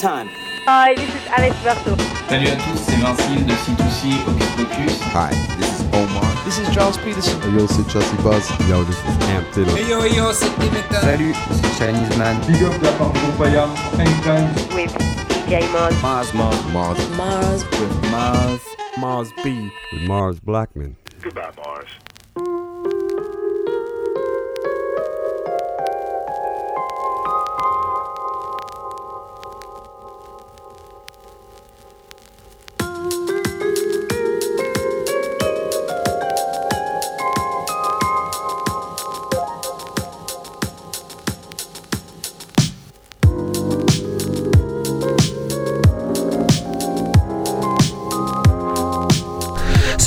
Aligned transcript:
Time. 0.00 0.28
Hi, 0.64 0.94
this 0.94 1.14
is 1.14 1.26
Alex 1.28 1.54
Berto. 1.62 1.94
Salut 2.28 2.48
à 2.48 2.56
tous, 2.56 2.78
c'est 2.78 2.96
Vincile 2.96 3.44
de 3.44 3.52
C2C 3.52 4.16
Hocus 4.26 4.46
Pocus. 4.56 5.00
Hi, 5.12 5.30
this 5.58 5.68
is 5.68 5.86
Omar. 5.92 6.24
This 6.44 6.58
is 6.58 6.74
Charles 6.74 6.96
Peterson. 6.96 7.38
Hey, 7.42 7.52
yo, 7.52 7.66
c'est 7.66 7.86
Chelsea 7.90 8.16
Buzz. 8.22 8.48
Yo, 8.68 8.82
this 8.84 8.96
is 8.96 9.16
Cam 9.26 9.44
Taylor. 9.52 9.76
Hey 9.76 9.90
yo 9.90 10.04
yo, 10.04 10.32
c'est 10.32 10.48
Dimitra. 10.58 11.00
Salut, 11.00 11.34
c'est 11.50 11.78
Chinese 11.78 12.16
Man. 12.16 12.40
Big 12.46 12.62
up 12.62 12.72
la 12.82 12.92
part 12.92 13.12
de 13.12 13.18
Groupaya. 13.18 13.68
Anytime. 13.98 14.48
With 14.74 14.96
DJ 15.28 15.70
Mars. 15.70 15.94
Mars, 16.02 16.32
Mars, 16.32 16.56
Mars. 16.72 16.98
Mars. 17.16 17.64
With 17.78 18.10
Mars. 18.10 18.60
Mars 18.96 19.28
B. 19.44 19.70
With 19.92 20.02
Mars 20.08 20.40
Blackman. 20.40 20.96
Goodbye, 21.22 21.50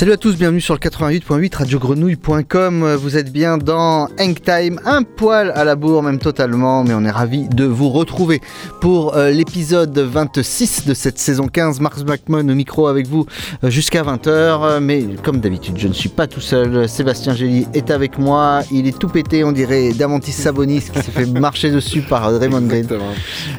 Salut 0.04 0.12
à 0.12 0.18
tous, 0.18 0.36
bienvenue 0.36 0.60
sur 0.60 0.74
le 0.74 0.80
88.8 0.80 1.56
radiogrenouille.com. 1.56 2.94
Vous 2.96 3.16
êtes 3.16 3.32
bien 3.32 3.56
dans 3.56 4.10
Hang 4.20 4.38
Time, 4.38 4.78
un 4.84 5.02
poil 5.02 5.50
à 5.54 5.64
la 5.64 5.76
bourre, 5.76 6.02
même 6.02 6.18
totalement, 6.18 6.84
mais 6.84 6.92
on 6.92 7.06
est 7.06 7.10
ravi 7.10 7.48
de 7.48 7.64
vous 7.64 7.88
retrouver 7.88 8.42
pour 8.82 9.16
euh, 9.16 9.30
l'épisode 9.30 9.98
26 9.98 10.84
de 10.84 10.92
cette 10.92 11.18
saison 11.18 11.48
15. 11.48 11.80
Mars 11.80 12.02
Blackman 12.02 12.50
au 12.50 12.54
micro 12.54 12.86
avec 12.86 13.06
vous 13.06 13.24
euh, 13.64 13.70
jusqu'à 13.70 14.02
20h. 14.02 14.78
Mais 14.80 15.06
comme 15.22 15.40
d'habitude, 15.40 15.78
je 15.78 15.88
ne 15.88 15.94
suis 15.94 16.10
pas 16.10 16.26
tout 16.26 16.42
seul. 16.42 16.86
Sébastien 16.86 17.34
Gély 17.34 17.66
est 17.72 17.90
avec 17.90 18.18
moi. 18.18 18.60
Il 18.70 18.86
est 18.86 18.98
tout 18.98 19.08
pété, 19.08 19.42
on 19.42 19.52
dirait 19.52 19.94
Damantis 19.94 20.32
Sabonis 20.32 20.82
qui 20.82 21.00
s'est 21.00 21.12
fait 21.12 21.24
marcher 21.40 21.70
dessus 21.70 22.02
par 22.02 22.26
euh, 22.28 22.36
Draymond 22.36 22.66
Green. 22.66 22.86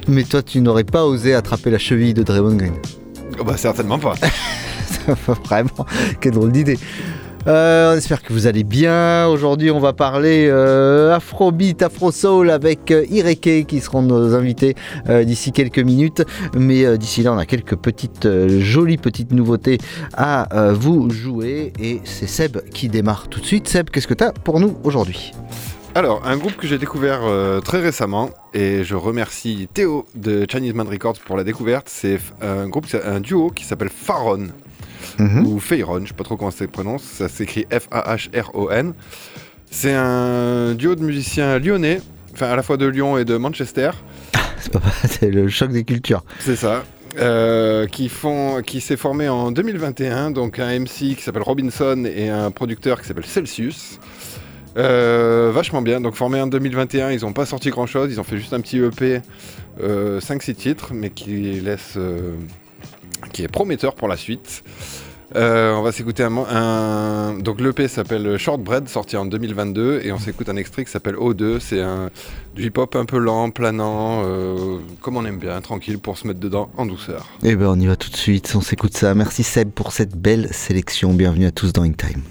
Mais 0.07 0.21
toi, 0.21 0.43
tu 0.43 0.61
n'aurais 0.61 0.83
pas 0.83 1.07
osé 1.07 1.33
attraper 1.33 1.71
la 1.71 1.79
cheville 1.79 2.13
de 2.13 2.21
Draymond 2.21 2.55
Green. 2.55 2.75
Oh 3.39 3.43
bah 3.43 3.57
certainement 3.57 3.97
pas. 3.97 4.13
Vraiment, 5.45 5.85
quelle 6.19 6.33
drôle 6.33 6.51
d'idée. 6.51 6.77
Euh, 7.47 7.93
on 7.93 7.97
espère 7.97 8.23
que 8.23 8.33
vous 8.33 8.47
allez 8.47 8.63
bien. 8.63 9.27
Aujourd'hui, 9.27 9.69
on 9.69 9.79
va 9.79 9.93
parler 9.93 10.47
euh, 10.49 11.15
Afrobeat, 11.15 11.83
Afro 11.83 12.11
Soul 12.11 12.49
avec 12.49 12.89
euh, 12.89 13.05
Ireke 13.09 13.67
qui 13.67 13.81
seront 13.81 14.01
nos 14.01 14.33
invités 14.33 14.75
euh, 15.09 15.23
d'ici 15.23 15.51
quelques 15.51 15.79
minutes. 15.79 16.23
Mais 16.55 16.97
d'ici 16.97 17.21
là, 17.21 17.33
on 17.33 17.37
a 17.37 17.45
quelques 17.45 17.75
petites 17.75 18.27
jolies 18.59 18.97
petites 18.97 19.31
nouveautés 19.31 19.77
à 20.13 20.47
vous 20.73 21.11
jouer. 21.11 21.71
Et 21.79 22.01
c'est 22.03 22.27
Seb 22.27 22.57
qui 22.73 22.89
démarre 22.89 23.27
tout 23.27 23.39
de 23.39 23.45
suite. 23.45 23.67
Seb, 23.67 23.89
qu'est-ce 23.91 24.07
que 24.07 24.13
tu 24.15 24.23
as 24.23 24.31
pour 24.31 24.59
nous 24.59 24.77
aujourd'hui? 24.83 25.33
Alors, 25.93 26.25
un 26.25 26.37
groupe 26.37 26.57
que 26.57 26.67
j'ai 26.67 26.77
découvert 26.77 27.21
très 27.63 27.79
récemment, 27.79 28.31
et 28.53 28.83
je 28.83 28.95
remercie 28.95 29.69
Théo 29.73 30.05
de 30.13 30.45
Chinese 30.49 30.73
Man 30.73 30.87
Records 30.89 31.19
pour 31.25 31.37
la 31.37 31.43
découverte, 31.43 31.87
c'est 31.89 32.19
un 32.41 32.67
groupe, 32.67 32.85
un 33.05 33.19
duo 33.21 33.49
qui 33.49 33.63
s'appelle 33.63 33.89
Faron, 33.89 34.47
Mhm. 35.19 35.45
ou 35.47 35.59
Feyron, 35.59 36.01
je 36.03 36.09
sais 36.09 36.13
pas 36.13 36.23
trop 36.23 36.35
comment 36.37 36.51
ça 36.51 36.59
se 36.59 36.63
prononce, 36.65 37.03
ça 37.03 37.29
s'écrit 37.29 37.65
F-A-H-R-O-N. 37.71 38.93
C'est 39.71 39.93
un 39.93 40.73
duo 40.75 40.95
de 40.95 41.03
musiciens 41.03 41.57
lyonnais, 41.59 42.01
enfin 42.33 42.47
à 42.47 42.55
la 42.55 42.63
fois 42.63 42.77
de 42.77 42.85
Lyon 42.85 43.17
et 43.17 43.25
de 43.25 43.35
Manchester, 43.37 43.91
C'est 44.59 44.71
pas 44.71 44.81
c'est 45.07 45.31
le 45.31 45.47
choc 45.49 45.71
des 45.71 45.83
cultures. 45.83 46.23
c'est 46.39 46.55
ça. 46.55 46.83
euh, 47.17 47.87
qui 47.87 48.09
font, 48.09 48.61
qui 48.61 48.81
s'est 48.81 48.97
formé 48.97 49.29
en 49.29 49.51
2021, 49.51 50.31
donc 50.31 50.59
un 50.59 50.79
MC 50.79 51.15
qui 51.15 51.21
s'appelle 51.21 51.43
Robinson 51.43 52.03
et 52.05 52.29
un 52.29 52.51
producteur 52.51 53.01
qui 53.01 53.07
s'appelle 53.07 53.25
Celsius. 53.25 53.99
Euh, 54.77 55.51
vachement 55.53 55.81
bien, 55.81 56.01
donc 56.01 56.15
formé 56.15 56.41
en 56.41 56.47
2021, 56.47 57.11
ils 57.11 57.21
n'ont 57.21 57.31
pas 57.31 57.45
sorti 57.45 57.69
grand 57.69 57.85
chose, 57.85 58.11
ils 58.11 58.19
ont 58.19 58.25
fait 58.25 58.37
juste 58.37 58.51
un 58.53 58.59
petit 58.59 58.77
EP, 58.79 59.21
euh, 59.81 60.19
5-6 60.19 60.53
titres, 60.55 60.89
mais 60.93 61.11
qui 61.11 61.61
laisse, 61.61 61.93
euh, 61.95 62.33
qui 63.31 63.43
est 63.43 63.47
prometteur 63.47 63.95
pour 63.95 64.09
la 64.09 64.17
suite. 64.17 64.63
Euh, 65.35 65.73
on 65.75 65.81
va 65.81 65.91
s'écouter 65.91 66.23
un, 66.23 66.31
un- 66.37 67.33
donc 67.39 67.59
l'EP 67.59 67.87
s'appelle 67.89 68.37
Shortbread, 68.37 68.87
sorti 68.87 69.17
en 69.17 69.25
2022, 69.25 70.01
et 70.03 70.11
on 70.13 70.17
s'écoute 70.17 70.47
un 70.47 70.55
extrait 70.55 70.85
qui 70.85 70.91
s'appelle 70.91 71.15
O2. 71.15 71.59
C'est 71.59 71.81
un 71.81 72.09
du 72.55 72.67
hip-hop 72.67 72.95
un 72.95 73.03
peu 73.05 73.17
lent, 73.17 73.49
planant, 73.51 74.23
euh, 74.25 74.77
comme 75.01 75.17
on 75.17 75.25
aime 75.25 75.37
bien, 75.39 75.59
tranquille 75.59 75.99
pour 75.99 76.17
se 76.17 76.25
mettre 76.27 76.39
dedans 76.39 76.69
en 76.77 76.85
douceur. 76.85 77.27
Eh 77.43 77.55
ben, 77.57 77.67
on 77.67 77.79
y 77.79 77.85
va 77.85 77.97
tout 77.97 78.09
de 78.09 78.15
suite. 78.15 78.53
On 78.55 78.61
s'écoute 78.61 78.95
ça. 78.95 79.13
Merci 79.13 79.43
Seb 79.43 79.71
pour 79.71 79.91
cette 79.91 80.15
belle 80.15 80.47
sélection. 80.53 81.13
Bienvenue 81.13 81.47
à 81.47 81.51
tous 81.51 81.73
dans 81.73 81.83
Hang 81.83 81.97
Time. 81.97 82.21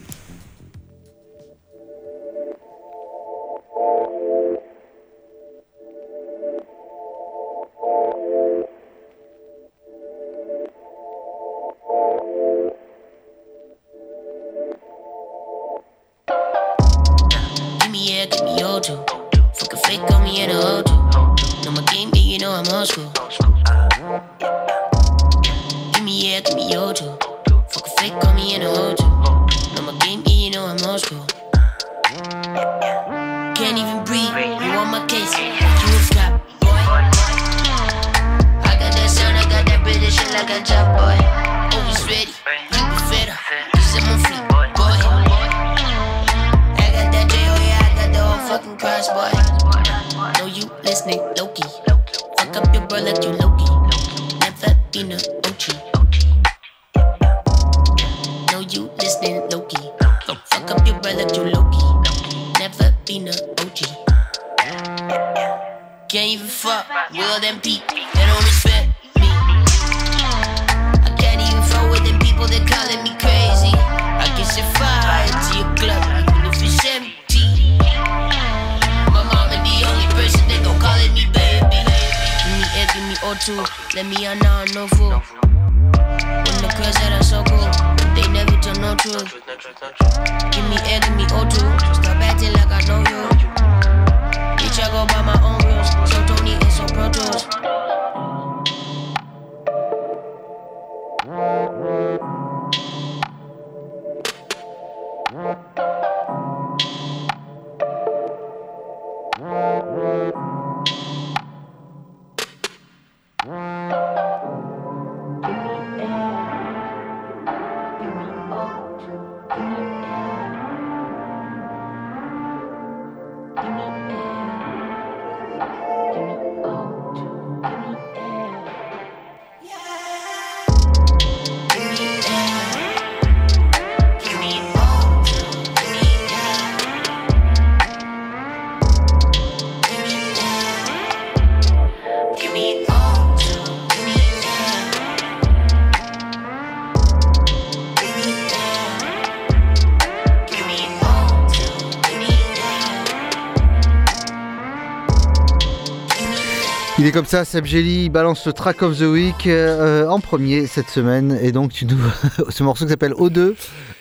Comme 157.14 157.26
ça, 157.26 157.44
Seb 157.44 157.64
Jelly, 157.64 158.08
balance 158.08 158.44
le 158.44 158.52
track 158.52 158.82
of 158.82 158.98
the 158.98 159.02
week 159.02 159.46
euh, 159.46 160.08
en 160.08 160.18
premier 160.18 160.66
cette 160.66 160.88
semaine. 160.88 161.38
Et 161.40 161.52
donc, 161.52 161.70
tu 161.70 161.86
nous... 161.86 161.96
ce 162.48 162.62
morceau 162.64 162.86
qui 162.86 162.90
s'appelle 162.90 163.12
O2. 163.12 163.54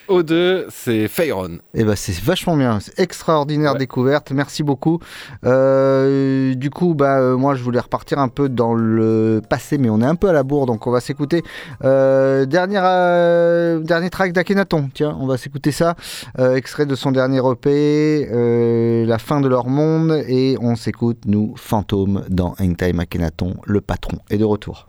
O2, 0.10 0.66
c'est 0.70 1.08
Feyron. 1.08 1.60
Et 1.74 1.84
bah, 1.84 1.96
c'est 1.96 2.18
vachement 2.20 2.58
bien, 2.58 2.80
c'est 2.80 3.00
extraordinaire 3.00 3.76
découverte. 3.76 4.32
Merci 4.32 4.64
beaucoup. 4.64 5.00
Euh, 5.46 6.54
du 6.56 6.70
coup, 6.70 6.94
bah, 6.94 7.20
euh, 7.20 7.38
moi, 7.38 7.56
je 7.56 7.64
voulais 7.64 7.80
repartir 7.80 8.20
un 8.20 8.28
peu 8.28 8.50
dans 8.50 8.74
le 8.74 9.42
passé, 9.48 9.78
mais 9.78 9.90
on 9.90 10.02
est 10.02 10.06
un 10.06 10.16
peu 10.16 10.28
à 10.30 10.34
la 10.34 10.44
bourre, 10.44 10.66
donc 10.66 10.88
on 10.88 10.92
va 10.92 11.00
s'écouter. 11.00 11.44
Euh, 11.84 12.46
dernier 12.46 14.10
track 14.10 14.34
d'Akhenaton, 14.34 14.90
tiens, 14.94 15.18
on 15.20 15.28
va 15.28 15.38
s'écouter 15.38 15.72
ça. 15.72 15.96
Extrait 16.38 16.86
de 16.86 16.96
son 16.96 17.12
dernier 17.12 17.40
EP, 17.40 19.06
La 19.06 19.18
fin 19.18 19.42
de 19.42 19.48
leur 19.48 19.68
monde, 19.68 20.24
et 20.28 20.58
on 20.60 20.76
s'écoute, 20.76 21.20
nous, 21.26 21.54
Fantôme, 21.56 22.24
dans 22.30 22.56
Hangtime 22.60 23.00
Akhenaton, 23.00 23.56
le 23.66 23.82
patron 23.82 24.18
est 24.30 24.38
de 24.38 24.46
retour. 24.46 24.88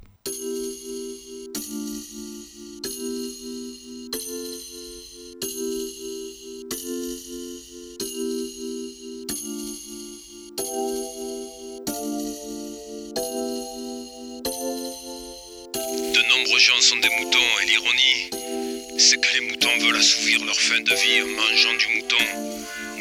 C'est 19.04 19.20
que 19.20 19.34
les 19.34 19.50
moutons 19.50 19.78
veulent 19.82 19.98
assouvir 19.98 20.42
leur 20.46 20.56
fin 20.56 20.80
de 20.80 20.94
vie 20.94 21.20
en 21.20 21.26
mangeant 21.36 21.76
du 21.76 21.86
mouton, 21.94 22.24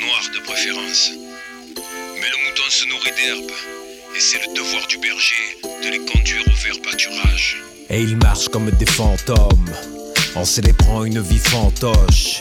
noir 0.06 0.22
de 0.34 0.40
préférence. 0.40 1.12
Mais 2.20 2.30
le 2.30 2.44
mouton 2.44 2.70
se 2.70 2.86
nourrit 2.88 3.12
d'herbe 3.12 3.52
et 4.14 4.20
c'est 4.20 4.40
le 4.46 4.54
devoir 4.54 4.86
du 4.88 4.98
berger 4.98 5.58
de 5.64 5.90
les 5.90 6.00
conduire 6.00 6.42
au 6.46 6.66
vert 6.66 6.82
pâturage. 6.84 7.64
Et 7.90 8.02
ils 8.02 8.18
marchent 8.18 8.50
comme 8.50 8.70
des 8.72 8.86
fantômes, 8.86 9.72
en 10.36 10.44
célébrant 10.44 11.06
une 11.06 11.22
vie 11.22 11.40
fantoche. 11.40 12.40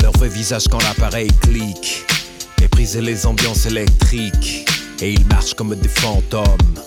Leur 0.00 0.12
vrai 0.12 0.30
visage 0.30 0.64
quand 0.70 0.82
l'appareil 0.82 1.28
clique, 1.42 2.06
mépriser 2.62 3.02
les 3.02 3.26
ambiances 3.26 3.66
électriques. 3.66 4.66
Et 5.02 5.12
ils 5.12 5.26
marchent 5.26 5.52
comme 5.52 5.74
des 5.74 5.88
fantômes, 5.88 6.80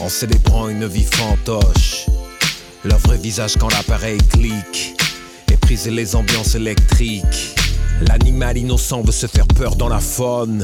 en 0.00 0.08
célébrant 0.08 0.68
une 0.68 0.88
vie 0.88 1.06
fantoche. 1.06 2.06
Leur 2.84 2.98
vrai 2.98 3.18
visage 3.18 3.54
quand 3.58 3.68
l'appareil 3.68 4.18
clique, 4.32 4.97
les 5.68 6.16
ambiances 6.16 6.54
électriques. 6.54 7.54
L'animal 8.08 8.56
innocent 8.56 9.02
veut 9.02 9.12
se 9.12 9.26
faire 9.26 9.46
peur 9.46 9.76
dans 9.76 9.88
la 9.88 10.00
faune. 10.00 10.62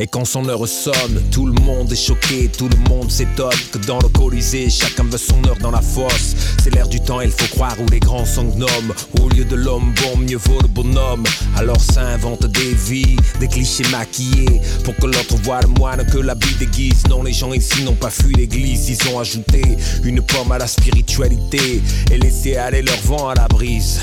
Et 0.00 0.06
quand 0.06 0.24
son 0.24 0.48
heure 0.48 0.68
sonne, 0.68 1.20
tout 1.32 1.46
le 1.46 1.60
monde 1.60 1.90
est 1.90 1.96
choqué, 1.96 2.48
tout 2.56 2.68
le 2.68 2.76
monde 2.88 3.10
s'étonne 3.10 3.50
que 3.72 3.78
dans 3.78 3.98
le 3.98 4.08
Colisée, 4.08 4.70
chacun 4.70 5.02
veut 5.02 5.18
son 5.18 5.44
heure 5.44 5.58
dans 5.60 5.72
la 5.72 5.80
fosse. 5.80 6.36
C'est 6.62 6.72
l'air 6.72 6.86
du 6.86 7.00
temps, 7.00 7.20
il 7.20 7.32
faut 7.32 7.48
croire 7.48 7.74
où 7.80 7.90
les 7.90 7.98
grands 7.98 8.24
sont 8.24 8.44
gnomes. 8.44 8.94
Au 9.20 9.28
lieu 9.28 9.44
de 9.44 9.56
l'homme 9.56 9.92
bon, 10.00 10.16
mieux 10.18 10.36
vaut 10.36 10.60
le 10.62 10.68
bonhomme. 10.68 11.24
Alors 11.56 11.80
ça 11.80 12.02
invente 12.02 12.46
des 12.46 12.74
vies, 12.74 13.16
des 13.40 13.48
clichés 13.48 13.88
maquillés, 13.90 14.60
pour 14.84 14.94
que 14.94 15.06
l'autre 15.06 15.34
voit 15.42 15.62
le 15.62 15.68
moine 15.68 16.06
que 16.06 16.18
l'habit 16.18 16.54
déguise. 16.60 17.02
Non, 17.10 17.24
les 17.24 17.32
gens 17.32 17.52
ici 17.52 17.82
n'ont 17.82 17.96
pas 17.96 18.10
fui 18.10 18.32
l'église, 18.36 18.88
ils 18.90 19.08
ont 19.08 19.18
ajouté 19.18 19.62
une 20.04 20.22
pomme 20.22 20.52
à 20.52 20.58
la 20.58 20.68
spiritualité 20.68 21.82
et 22.12 22.18
laissé 22.18 22.56
aller 22.56 22.82
leur 22.82 23.00
vent 23.00 23.30
à 23.30 23.34
la 23.34 23.48
brise. 23.48 24.00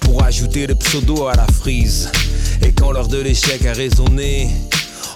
Pour 0.00 0.24
ajouter 0.24 0.66
le 0.66 0.74
pseudo 0.74 1.28
à 1.28 1.36
la 1.36 1.46
frise. 1.46 2.10
Et 2.60 2.72
quand 2.72 2.90
l'heure 2.90 3.06
de 3.06 3.18
l'échec 3.18 3.64
a 3.66 3.72
résonné, 3.72 4.48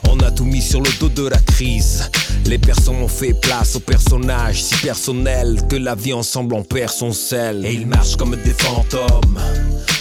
on 0.09 0.19
a 0.21 0.31
tout 0.31 0.45
mis 0.45 0.63
sur 0.63 0.81
le 0.81 0.91
dos 0.99 1.09
de 1.09 1.29
la 1.29 1.39
crise. 1.39 2.11
Les 2.47 2.59
personnes 2.59 2.97
ont 2.97 3.09
fait 3.09 3.35
place 3.35 3.77
aux 3.77 3.81
personnages 3.81 4.63
si 4.63 4.75
personnels 4.77 5.63
que 5.69 5.77
la 5.77 5.95
vie 5.95 6.13
ensemble 6.13 6.55
en 6.55 6.63
perd 6.63 6.91
son 6.91 7.13
sel. 7.13 7.65
Et 7.65 7.75
ils 7.75 7.87
marchent 7.87 8.17
comme 8.17 8.37
des 8.37 8.55
fantômes 8.55 9.39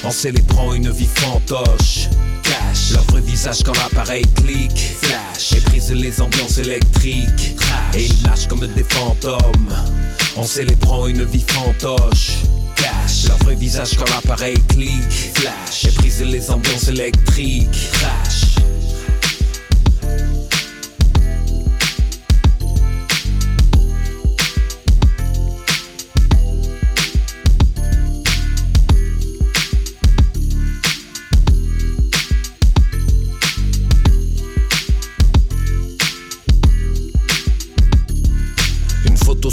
en 0.03 0.11
célébrant 0.11 0.73
une 0.73 0.91
vie 0.91 1.09
fantoche. 1.13 2.09
Cache 2.43 2.91
leur 2.93 3.03
vrai 3.05 3.21
visage 3.21 3.63
quand 3.63 3.77
l'appareil 3.77 4.25
clique. 4.35 4.95
Flash 5.01 5.53
et 5.53 5.59
brise 5.61 5.91
les 5.91 6.21
ambiances 6.21 6.57
électriques. 6.57 7.55
Et 7.93 8.05
ils 8.05 8.21
marchent 8.23 8.47
comme 8.47 8.67
des 8.67 8.83
fantômes 8.83 9.73
en 10.35 10.43
célébrant 10.43 11.07
une 11.07 11.23
vie 11.23 11.45
fantoche. 11.47 12.31
Cache 12.75 13.27
leur 13.27 13.37
vrai 13.39 13.55
visage 13.55 13.95
quand 13.97 14.09
l'appareil 14.09 14.57
clique. 14.69 15.31
Flash 15.35 15.85
et 15.85 15.91
brise 15.91 16.21
les 16.23 16.49
ambiances 16.49 16.87
électriques. 16.87 17.89
Crash. 17.93 18.50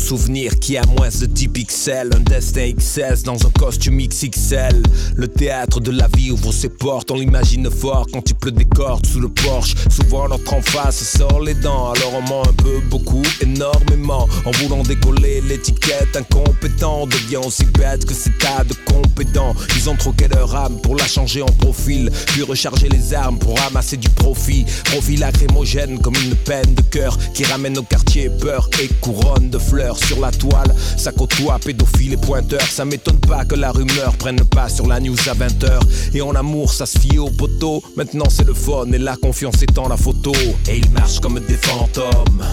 Souvenir 0.09 0.59
qui 0.59 0.79
a 0.79 0.87
moins 0.87 1.11
de 1.21 1.27
10 1.27 1.49
pixels 1.49 2.09
Un 2.17 2.21
destin 2.21 2.73
XS 2.73 3.25
dans 3.25 3.47
un 3.47 3.51
costume 3.51 3.99
XXL 3.99 4.83
Le 5.15 5.29
théâtre 5.29 5.81
de 5.81 5.91
la 5.91 6.09
vie 6.17 6.31
ouvre 6.31 6.51
ses 6.51 6.71
portes 6.71 7.11
On 7.11 7.17
l'imagine 7.17 7.71
fort 7.71 8.07
quand 8.11 8.23
il 8.31 8.35
pleut 8.35 8.51
des 8.51 8.65
cordes 8.65 9.05
sous 9.05 9.21
le 9.21 9.29
porche. 9.29 9.75
Souvent 9.91 10.27
notre 10.29 10.55
en 10.55 10.63
face 10.63 11.03
sort 11.03 11.41
les 11.41 11.53
dents 11.53 11.93
Alors 11.93 12.15
on 12.15 12.23
ment 12.23 12.43
un 12.43 12.55
peu, 12.55 12.81
beaucoup, 12.89 13.23
énormément. 13.43 14.27
En 14.47 14.51
voulant 14.53 14.83
décoller 14.83 15.43
l'étiquette 15.43 16.17
Incompétent 16.17 17.07
devient 17.07 17.45
aussi 17.45 17.67
bête 17.67 18.07
que 18.07 18.15
ces 18.15 18.31
tas 18.39 18.65
de 18.65 18.75
compétents. 18.91 19.55
Ils 19.77 19.91
ont 19.91 19.97
troqué 19.97 20.27
leur 20.29 20.57
âme 20.57 20.81
pour 20.83 20.97
la 20.97 21.07
changer 21.07 21.43
en 21.43 21.53
profil 21.59 22.11
Puis 22.29 22.43
recharger 22.45 22.89
les 22.89 23.13
armes 23.13 23.39
pour 23.39 23.59
ramasser 23.59 23.99
du 23.99 24.09
profit. 24.09 24.65
Profil 24.85 25.21
lacrymogène 25.21 25.99
comme 25.99 26.17
une 26.25 26.35
peine 26.35 26.75
de 26.75 26.83
cœur 26.83 27.19
Qui 27.35 27.45
ramène 27.45 27.77
au 27.77 27.83
quartier 27.83 28.31
peur 28.31 28.71
et 28.83 28.89
couronne 29.03 29.51
de 29.51 29.59
fleurs 29.59 29.98
sur 29.99 30.21
la 30.21 30.31
toile. 30.31 30.75
Ça 30.97 31.13
côtoie 31.13 31.59
pédophiles 31.59 32.15
et 32.15 32.17
pointeurs. 32.17 32.63
Ça 32.63 32.85
m'étonne 32.85 33.19
pas 33.21 33.45
que 33.45 33.55
la 33.55 33.73
rumeur 33.73 34.17
prenne 34.19 34.45
pas 34.45 34.69
sur 34.69 34.87
la 34.87 35.01
news 35.01 35.17
à 35.27 35.35
20h. 35.35 35.81
Et 36.15 36.23
en 36.23 36.35
amour, 36.35 36.73
ça 36.73 36.87
se 36.87 36.99
fie 36.99 37.19
au 37.19 37.31
poteau. 37.31 37.83
Maintenant, 37.97 38.29
c'est 38.31 38.47
le 38.47 38.55
fun 38.55 38.91
et 38.93 38.99
la 38.99 39.17
confiance 39.17 39.63
étant 39.63 39.89
la 39.89 39.97
photo. 39.97 40.33
Et 40.69 40.79
ils 40.79 40.91
marchent 40.91 41.21
comme 41.21 41.41
des 41.41 41.57
fantômes 41.57 42.45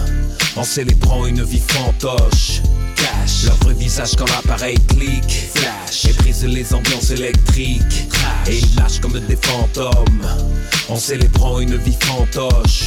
en 0.56 0.64
célébrant 0.64 1.26
une 1.26 1.42
vie 1.42 1.62
fantoche. 1.66 2.62
Cache 2.96 3.44
leur 3.44 3.56
vrai 3.56 3.74
visage 3.74 4.16
quand 4.16 4.28
l'appareil 4.28 4.78
clique. 4.88 5.50
Flash 5.54 6.06
et 6.06 6.12
brise 6.14 6.44
les 6.44 6.74
ambiances 6.74 7.10
électriques. 7.10 8.08
Et 8.48 8.58
ils 8.58 8.76
lâchent 8.76 9.00
comme 9.00 9.18
des 9.20 9.36
fantômes 9.36 10.26
en 10.88 10.96
célébrant 10.96 11.60
une 11.60 11.76
vie 11.76 11.96
fantoche. 12.00 12.84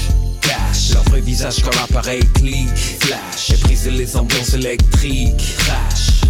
Cache 0.49 0.93
leur 0.93 1.03
visage 1.21 1.61
quand 1.61 1.75
l'appareil 1.75 2.23
clique. 2.33 2.97
Flash 3.01 3.51
et 3.51 3.57
brise 3.57 3.87
les 3.87 4.17
ambiances 4.17 4.55
électriques. 4.55 5.55
Crash. 5.59 6.21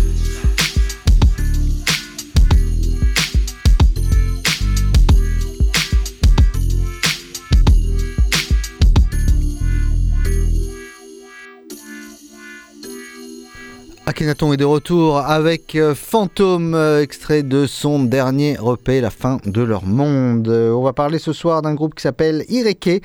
Akhenaton 14.20 14.52
est 14.52 14.58
de 14.58 14.66
retour 14.66 15.20
avec 15.20 15.76
euh, 15.76 15.96
Fantôme, 15.96 16.74
euh, 16.76 17.02
extrait 17.02 17.42
de 17.42 17.66
son 17.66 18.04
dernier 18.04 18.58
EP, 18.62 19.00
La 19.00 19.12
fin 19.12 19.40
de 19.46 19.62
leur 19.62 19.86
monde. 19.86 20.50
Euh, 20.50 20.74
on 20.74 20.84
va 20.84 20.92
parler 20.92 21.20
ce 21.20 21.32
soir 21.32 21.62
d'un 21.62 21.74
groupe 21.74 21.96
qui 21.96 22.02
s'appelle 22.02 22.44
Ireke, 22.50 23.02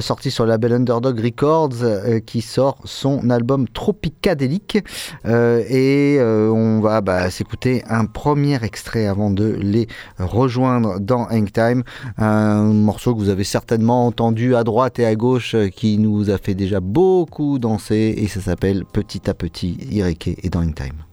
sorti 0.00 0.30
sur 0.30 0.44
le 0.44 0.50
label 0.50 0.74
Underdog 0.74 1.18
Records, 1.20 2.22
qui 2.26 2.42
sort 2.42 2.76
son 2.84 3.30
album 3.30 3.66
Tropicadélique. 3.66 4.76
Et 5.24 6.18
on 6.20 6.80
va 6.80 7.00
bah, 7.00 7.30
s'écouter 7.30 7.82
un 7.88 8.04
premier 8.04 8.62
extrait 8.62 9.06
avant 9.06 9.30
de 9.30 9.56
les 9.58 9.88
rejoindre 10.18 11.00
dans 11.00 11.28
Hangtime. 11.30 11.82
Un 12.18 12.64
morceau 12.64 13.14
que 13.14 13.20
vous 13.20 13.30
avez 13.30 13.44
certainement 13.44 14.06
entendu 14.06 14.54
à 14.54 14.64
droite 14.64 14.98
et 14.98 15.06
à 15.06 15.14
gauche, 15.14 15.56
qui 15.74 15.96
nous 15.96 16.28
a 16.28 16.36
fait 16.36 16.54
déjà 16.54 16.80
beaucoup 16.80 17.58
danser, 17.58 18.14
et 18.18 18.28
ça 18.28 18.42
s'appelle 18.42 18.84
Petit 18.84 19.30
à 19.30 19.34
Petit 19.34 19.78
Ireke 19.90 20.28
et 20.42 20.50
dans 20.50 20.57
Hangtime. 20.58 20.98
Thank 20.98 21.07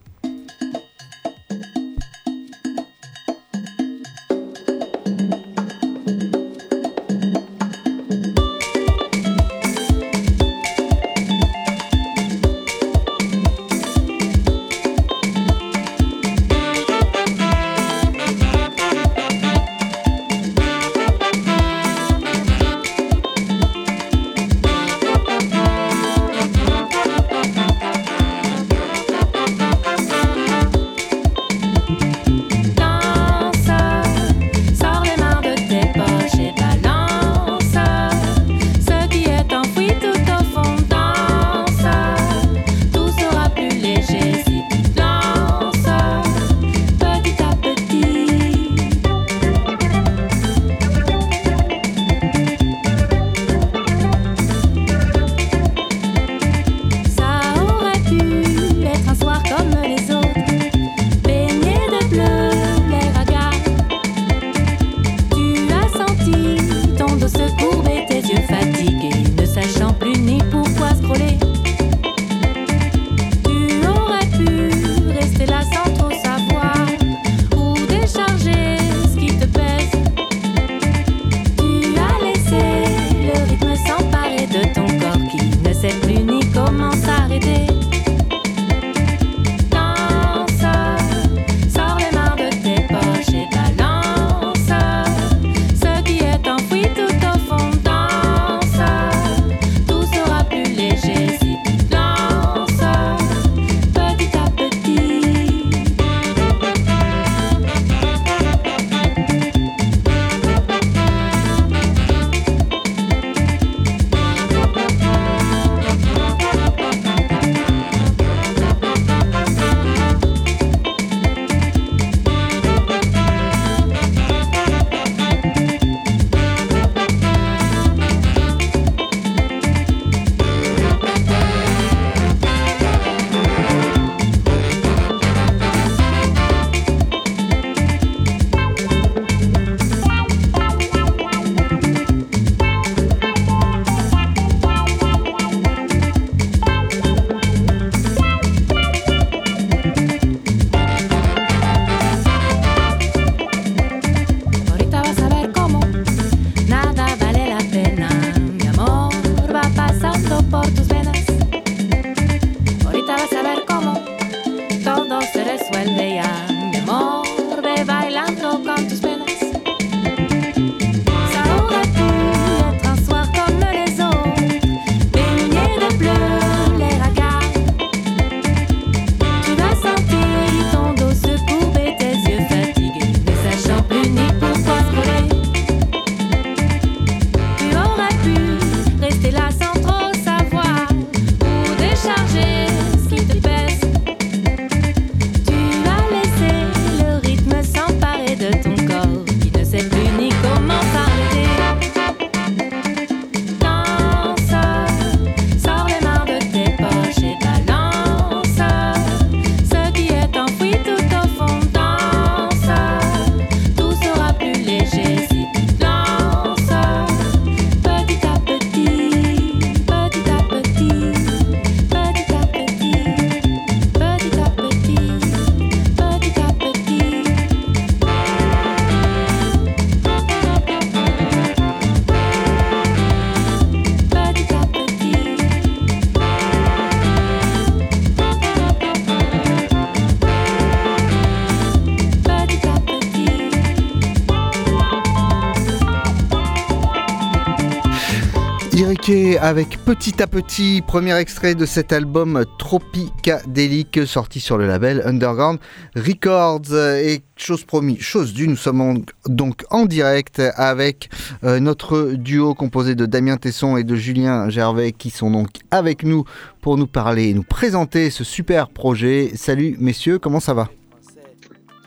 avec 249.45 249.77
Petit 249.85 250.23
à 250.23 250.27
Petit, 250.27 250.81
premier 250.81 251.15
extrait 251.17 251.53
de 251.53 251.67
cet 251.67 251.93
album 251.93 252.45
Tropicadélique 252.57 253.99
sorti 254.07 254.39
sur 254.39 254.57
le 254.57 254.65
label 254.65 255.03
Underground 255.05 255.59
Records. 255.95 256.73
Et 256.75 257.21
chose 257.37 257.63
promis, 257.63 257.99
chose 257.99 258.33
due, 258.33 258.47
nous 258.47 258.55
sommes 258.55 259.05
donc 259.27 259.63
en 259.69 259.85
direct 259.85 260.41
avec 260.55 261.11
euh, 261.43 261.59
notre 261.59 262.13
duo 262.13 262.55
composé 262.55 262.95
de 262.95 263.05
Damien 263.05 263.37
Tesson 263.37 263.77
et 263.77 263.83
de 263.83 263.95
Julien 263.95 264.49
Gervais 264.49 264.93
qui 264.93 265.11
sont 265.11 265.29
donc 265.29 265.49
avec 265.69 266.01
nous 266.03 266.23
pour 266.61 266.75
nous 266.75 266.87
parler 266.87 267.29
et 267.29 267.35
nous 267.35 267.43
présenter 267.43 268.09
ce 268.09 268.23
super 268.23 268.69
projet. 268.69 269.29
Salut 269.35 269.75
messieurs, 269.79 270.17
comment 270.17 270.39
ça 270.39 270.55
va? 270.55 270.69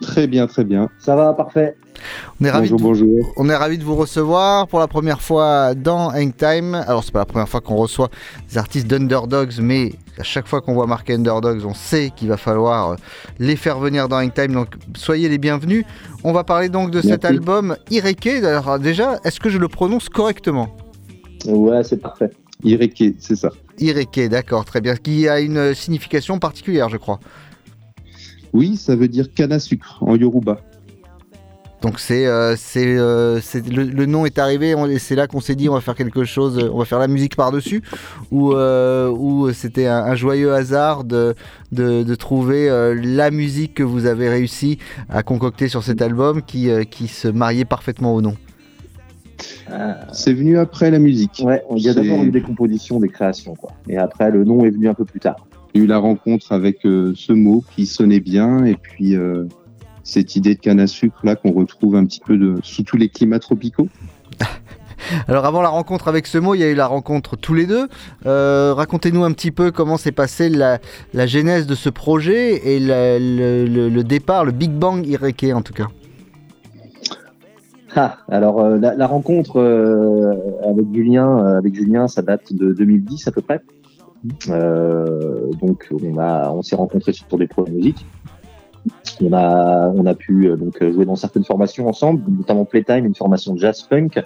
Très 0.00 0.26
bien, 0.26 0.46
très 0.46 0.64
bien. 0.64 0.88
Ça 0.98 1.16
va, 1.16 1.32
parfait. 1.34 1.76
On 2.40 2.44
est 2.44 2.50
ravis 2.50 2.70
Bonjour, 2.70 2.78
de 2.78 2.82
vous- 2.82 3.06
bonjour. 3.16 3.32
On 3.36 3.48
est 3.48 3.56
ravis 3.56 3.78
de 3.78 3.82
vous 3.84 3.96
recevoir 3.96 4.68
pour 4.68 4.78
la 4.78 4.86
première 4.86 5.20
fois 5.20 5.74
dans 5.74 6.12
Hangtime. 6.14 6.74
Alors, 6.74 7.02
c'est 7.02 7.10
pas 7.12 7.18
la 7.20 7.24
première 7.24 7.48
fois 7.48 7.60
qu'on 7.60 7.74
reçoit 7.76 8.08
des 8.50 8.58
artistes 8.58 8.86
d'Underdogs, 8.86 9.54
mais 9.60 9.92
à 10.18 10.22
chaque 10.22 10.46
fois 10.46 10.60
qu'on 10.60 10.74
voit 10.74 10.86
marqué 10.86 11.14
Underdogs, 11.14 11.64
on 11.66 11.74
sait 11.74 12.10
qu'il 12.14 12.28
va 12.28 12.36
falloir 12.36 12.90
euh, 12.92 12.96
les 13.40 13.56
faire 13.56 13.80
venir 13.80 14.08
dans 14.08 14.18
Hangtime. 14.22 14.52
Donc, 14.52 14.68
soyez 14.96 15.28
les 15.28 15.38
bienvenus. 15.38 15.84
On 16.22 16.32
va 16.32 16.44
parler 16.44 16.68
donc 16.68 16.92
de 16.92 17.00
cet 17.02 17.24
album 17.24 17.76
Ireke. 17.90 18.28
Alors, 18.44 18.78
déjà, 18.78 19.18
est-ce 19.24 19.40
que 19.40 19.50
je 19.50 19.58
le 19.58 19.66
prononce 19.68 20.08
correctement? 20.08 20.76
Ouais, 21.46 21.82
c'est 21.82 21.96
parfait. 22.00 22.30
Ireke, 22.62 23.14
c'est 23.18 23.36
ça. 23.36 23.50
Ireke, 23.78 24.28
d'accord, 24.28 24.64
très 24.64 24.80
bien. 24.80 24.94
Qui 24.96 25.28
a 25.28 25.40
une 25.40 25.74
signification 25.74 26.38
particulière, 26.38 26.88
je 26.88 26.96
crois. 26.96 27.18
Oui, 28.52 28.76
ça 28.76 28.96
veut 28.96 29.08
dire 29.08 29.32
canne 29.34 29.52
à 29.52 29.58
sucre 29.58 29.98
en 30.02 30.16
Yoruba. 30.16 30.60
Donc 31.80 32.00
c'est 32.00 32.26
euh, 32.26 32.56
euh, 32.76 33.40
le, 33.70 33.84
le 33.84 34.06
nom 34.06 34.26
est 34.26 34.40
arrivé 34.40 34.74
on- 34.74 34.86
et 34.86 34.98
c'est 34.98 35.14
là 35.14 35.28
qu'on 35.28 35.40
s'est 35.40 35.54
dit 35.54 35.68
on 35.68 35.74
va 35.74 35.80
faire 35.80 35.94
quelque 35.94 36.24
chose, 36.24 36.58
euh, 36.58 36.70
on 36.72 36.78
va 36.78 36.84
faire 36.84 36.98
la 36.98 37.06
musique 37.06 37.36
par 37.36 37.52
dessus 37.52 37.82
ou 38.32 38.52
euh, 38.52 39.08
ou 39.10 39.52
c'était 39.52 39.86
un, 39.86 39.98
un 39.98 40.16
joyeux 40.16 40.52
hasard 40.52 41.04
de 41.04 41.36
de, 41.70 42.02
de 42.02 42.14
trouver 42.16 42.68
euh, 42.68 43.00
la 43.00 43.30
musique 43.30 43.74
que 43.74 43.84
vous 43.84 44.06
avez 44.06 44.28
réussi 44.28 44.78
à 45.08 45.22
concocter 45.22 45.68
sur 45.68 45.84
cet 45.84 46.02
album 46.02 46.42
qui 46.42 46.68
euh, 46.68 46.82
qui 46.82 47.06
se 47.06 47.28
mariait 47.28 47.64
parfaitement 47.64 48.12
au 48.12 48.22
nom. 48.22 48.34
C'est 50.12 50.32
venu 50.32 50.58
après 50.58 50.90
la 50.90 50.98
musique. 50.98 51.42
Ouais, 51.44 51.62
il 51.76 51.82
y 51.82 51.88
a 51.88 51.94
d'abord 51.94 52.24
eu 52.24 52.30
des 52.30 52.40
compositions, 52.40 52.98
des 52.98 53.08
créations, 53.08 53.54
quoi. 53.54 53.70
Et 53.88 53.96
après, 53.96 54.32
le 54.32 54.42
nom 54.42 54.64
est 54.64 54.70
venu 54.70 54.88
un 54.88 54.94
peu 54.94 55.04
plus 55.04 55.20
tard. 55.20 55.46
Il 55.74 55.78
y 55.78 55.80
a 55.82 55.84
eu 55.84 55.86
la 55.86 55.98
rencontre 55.98 56.52
avec 56.52 56.84
euh, 56.86 57.12
ce 57.16 57.32
mot 57.32 57.62
qui 57.74 57.86
sonnait 57.86 58.20
bien 58.20 58.64
et 58.64 58.74
puis 58.74 59.14
euh, 59.16 59.44
cette 60.02 60.34
idée 60.36 60.54
de 60.54 60.60
canne 60.60 60.80
à 60.80 60.86
sucre 60.86 61.18
là 61.24 61.36
qu'on 61.36 61.52
retrouve 61.52 61.94
un 61.96 62.04
petit 62.06 62.20
peu 62.24 62.36
de, 62.36 62.54
sous 62.62 62.82
tous 62.82 62.96
les 62.96 63.08
climats 63.08 63.38
tropicaux. 63.38 63.88
Alors 65.28 65.44
avant 65.46 65.62
la 65.62 65.68
rencontre 65.68 66.08
avec 66.08 66.26
ce 66.26 66.38
mot, 66.38 66.54
il 66.54 66.60
y 66.60 66.64
a 66.64 66.68
eu 66.70 66.74
la 66.74 66.86
rencontre 66.86 67.36
tous 67.36 67.54
les 67.54 67.66
deux. 67.66 67.86
Euh, 68.26 68.74
Racontez-nous 68.74 69.22
un 69.24 69.32
petit 69.32 69.52
peu 69.52 69.70
comment 69.70 69.96
s'est 69.96 70.10
passée 70.12 70.48
la, 70.48 70.78
la 71.14 71.26
genèse 71.26 71.66
de 71.66 71.74
ce 71.76 71.88
projet 71.88 72.66
et 72.74 72.80
la- 72.80 73.18
le, 73.18 73.64
le- 73.66 73.88
le 73.88 74.04
départ, 74.04 74.44
le 74.44 74.52
Big 74.52 74.70
Bang 74.72 75.06
Ireke 75.06 75.46
en 75.54 75.62
tout 75.62 75.72
cas. 75.74 75.86
Ah, 77.96 78.18
alors 78.28 78.60
euh, 78.60 78.78
la, 78.78 78.94
la 78.94 79.06
rencontre 79.06 79.58
euh, 79.60 80.34
avec 80.68 80.86
Julien, 80.92 81.38
euh, 81.38 81.58
avec 81.58 81.74
Julien, 81.74 82.06
ça 82.06 82.22
date 82.22 82.52
de 82.52 82.72
2010 82.72 83.28
à 83.28 83.32
peu 83.32 83.40
près. 83.40 83.60
Euh, 84.48 85.50
donc 85.60 85.88
on 85.90 86.62
s'est 86.62 86.76
rencontrés 86.76 87.12
sur 87.12 87.38
des 87.38 87.46
projets 87.46 87.72
de 87.72 87.76
musique. 87.76 88.06
On 89.20 89.32
a, 89.32 90.14
pu 90.14 90.48
euh, 90.48 90.92
jouer 90.92 91.04
dans 91.04 91.16
certaines 91.16 91.44
formations 91.44 91.88
ensemble, 91.88 92.22
notamment 92.30 92.64
Playtime, 92.64 93.04
une 93.04 93.14
formation 93.14 93.56
jazz 93.56 93.86
funk. 93.88 94.22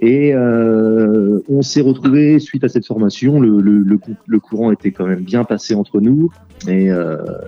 Et 0.00 0.32
euh, 0.32 1.40
on 1.48 1.62
s'est 1.62 1.80
retrouvés 1.80 2.38
suite 2.38 2.62
à 2.62 2.68
cette 2.68 2.86
formation. 2.86 3.40
Le, 3.40 3.60
le, 3.60 3.78
le, 3.78 3.98
cou- 3.98 4.16
le 4.26 4.40
courant 4.40 4.70
était 4.70 4.92
quand 4.92 5.06
même 5.06 5.22
bien 5.22 5.44
passé 5.44 5.74
entre 5.74 6.00
nous. 6.00 6.30
Et 6.68 6.90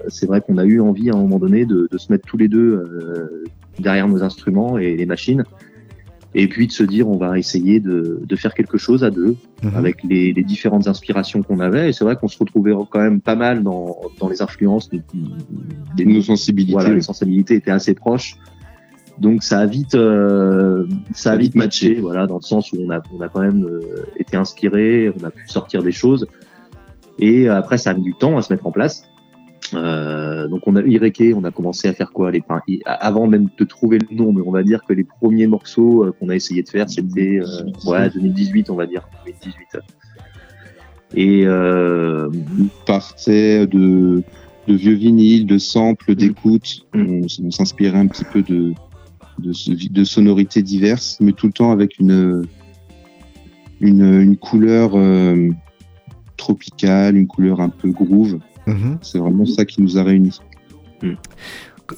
c'est 0.08 0.26
vrai 0.26 0.40
qu'on 0.40 0.58
a 0.58 0.64
eu 0.64 0.80
envie 0.80 1.10
à 1.10 1.14
un 1.14 1.18
moment 1.18 1.38
donné 1.38 1.64
de, 1.64 1.88
se 1.96 2.10
mettre 2.10 2.26
tous 2.26 2.36
les 2.36 2.48
deux 2.48 3.44
derrière 3.78 4.08
nos 4.08 4.22
instruments 4.22 4.78
et 4.78 4.96
les 4.96 5.06
machines. 5.06 5.44
Et 6.34 6.46
puis 6.46 6.68
de 6.68 6.72
se 6.72 6.84
dire, 6.84 7.08
on 7.08 7.16
va 7.16 7.38
essayer 7.40 7.80
de, 7.80 8.20
de 8.24 8.36
faire 8.36 8.54
quelque 8.54 8.78
chose 8.78 9.02
à 9.02 9.10
deux, 9.10 9.34
avec 9.74 10.04
les, 10.04 10.32
les 10.32 10.44
différentes 10.44 10.86
inspirations 10.86 11.42
qu'on 11.42 11.58
avait. 11.58 11.88
Et 11.88 11.92
c'est 11.92 12.04
vrai 12.04 12.14
qu'on 12.14 12.28
se 12.28 12.38
retrouvait 12.38 12.72
quand 12.88 13.00
même 13.00 13.20
pas 13.20 13.34
mal 13.34 13.64
dans, 13.64 13.96
dans 14.20 14.28
les 14.28 14.40
influences. 14.40 14.88
Des, 14.90 15.02
des- 15.96 16.04
Nos 16.04 16.22
sensibilités. 16.22 16.72
Voilà, 16.72 16.90
les 16.94 17.00
sensibilités 17.02 17.54
étaient 17.56 17.72
assez 17.72 17.94
proches. 17.94 18.36
Donc 19.18 19.42
ça 19.42 19.58
a 19.58 19.66
vite, 19.66 19.94
euh, 19.96 20.86
ça 21.12 21.32
a 21.32 21.36
vite 21.36 21.54
matché, 21.56 21.94
voilà, 22.00 22.26
dans 22.26 22.36
le 22.36 22.42
sens 22.42 22.72
où 22.72 22.76
on 22.80 22.90
a, 22.90 23.02
on 23.12 23.20
a 23.20 23.28
quand 23.28 23.40
même 23.42 23.64
euh, 23.64 23.80
été 24.16 24.36
inspiré, 24.36 25.12
on 25.20 25.24
a 25.24 25.30
pu 25.30 25.46
sortir 25.48 25.82
des 25.82 25.92
choses. 25.92 26.26
Et 27.18 27.48
après, 27.48 27.76
ça 27.76 27.90
a 27.90 27.94
mis 27.94 28.02
du 28.02 28.14
temps 28.14 28.38
à 28.38 28.42
se 28.42 28.50
mettre 28.52 28.66
en 28.66 28.70
place. 28.72 29.09
Euh, 29.74 30.48
donc 30.48 30.66
on 30.66 30.76
a 30.76 30.82
Ireke, 30.82 31.34
on 31.36 31.44
a 31.44 31.50
commencé 31.50 31.88
à 31.88 31.92
faire 31.92 32.10
quoi 32.12 32.30
les, 32.30 32.42
i- 32.68 32.80
avant 32.84 33.26
même 33.26 33.48
de 33.56 33.64
trouver 33.64 33.98
le 33.98 34.16
nom, 34.16 34.32
mais 34.32 34.42
on 34.44 34.50
va 34.50 34.62
dire 34.62 34.82
que 34.84 34.92
les 34.92 35.04
premiers 35.04 35.46
morceaux 35.46 36.04
euh, 36.04 36.12
qu'on 36.18 36.28
a 36.28 36.34
essayé 36.36 36.62
de 36.62 36.68
faire, 36.68 36.88
c'était 36.88 37.40
euh, 37.40 37.64
ouais, 37.86 38.10
2018, 38.10 38.70
on 38.70 38.74
va 38.76 38.86
dire 38.86 39.08
2018. 39.26 39.78
Et 41.14 41.44
euh, 41.46 42.28
partait 42.86 43.66
de, 43.66 44.22
de 44.68 44.74
vieux 44.74 44.94
vinyles, 44.94 45.46
de 45.46 45.58
samples, 45.58 46.14
d'écoutes. 46.14 46.86
On, 46.94 47.22
s- 47.24 47.40
on 47.44 47.50
s'inspirait 47.50 47.98
un 47.98 48.06
petit 48.06 48.24
peu 48.24 48.42
de, 48.42 48.72
de, 49.38 49.52
sonorités 50.04 50.62
diverses, 50.62 51.16
mais 51.20 51.32
tout 51.32 51.46
le 51.46 51.52
temps 51.52 51.72
avec 51.72 51.98
une, 51.98 52.44
une, 53.80 54.02
une 54.20 54.36
couleur 54.36 54.92
euh, 54.94 55.48
tropicale, 56.36 57.16
une 57.16 57.26
couleur 57.26 57.60
un 57.60 57.68
peu 57.70 57.90
groove. 57.90 58.38
Mhm. 58.66 58.98
C'est 59.02 59.18
vraiment 59.18 59.46
ça 59.46 59.64
qui 59.64 59.82
nous 59.82 59.98
a 59.98 60.02
réunis. 60.02 60.40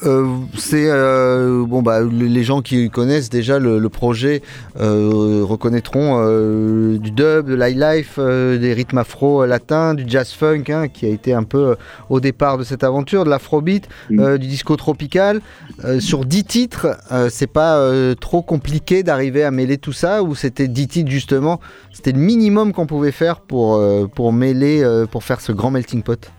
Euh, 0.05 0.27
c'est 0.57 0.87
euh, 0.89 1.67
bon 1.67 1.83
bah 1.83 2.01
le- 2.01 2.09
les 2.09 2.45
gens 2.45 2.63
qui 2.63 2.89
connaissent 2.89 3.29
déjà 3.29 3.59
le, 3.59 3.79
le 3.79 3.89
projet 3.91 4.41
euh, 4.81 5.43
reconnaîtront 5.45 6.17
euh, 6.19 6.97
du 6.97 7.11
dub, 7.11 7.47
de 7.51 7.55
l'highlife, 7.55 8.15
euh, 8.17 8.57
des 8.59 8.73
rythmes 8.73 8.97
afro 8.97 9.45
latins, 9.45 9.93
du 9.93 10.05
jazz 10.07 10.33
funk 10.33 10.65
hein, 10.71 10.89
qui 10.89 11.05
a 11.05 11.11
été 11.11 11.35
un 11.35 11.43
peu 11.43 11.73
euh, 11.73 11.75
au 12.09 12.21
départ 12.21 12.57
de 12.57 12.65
cette 12.65 12.85
aventure, 12.85 13.25
de 13.25 13.29
l'afrobeat, 13.31 13.87
euh, 14.13 14.39
du 14.39 14.47
disco 14.47 14.77
tropical. 14.77 15.43
Euh, 15.85 16.01
sur 16.01 16.25
10 16.25 16.45
titres, 16.45 16.97
euh, 17.11 17.29
c'est 17.31 17.47
pas 17.47 17.77
euh, 17.77 18.15
trop 18.15 18.41
compliqué 18.41 19.03
d'arriver 19.03 19.45
à 19.45 19.51
mêler 19.51 19.77
tout 19.77 19.93
ça 19.93 20.23
ou 20.23 20.35
c'était 20.35 20.69
10 20.69 20.89
titres 20.89 21.11
justement, 21.11 21.61
c'était 21.93 22.13
le 22.13 22.19
minimum 22.21 22.73
qu'on 22.73 22.87
pouvait 22.87 23.13
faire 23.13 23.41
pour 23.41 23.75
euh, 23.77 24.07
pour 24.07 24.33
mêler 24.33 24.83
euh, 24.83 25.05
pour 25.05 25.23
faire 25.23 25.43
ce 25.43 25.53
grand 25.53 25.71
melting 25.71 26.03
pot? 26.03 26.31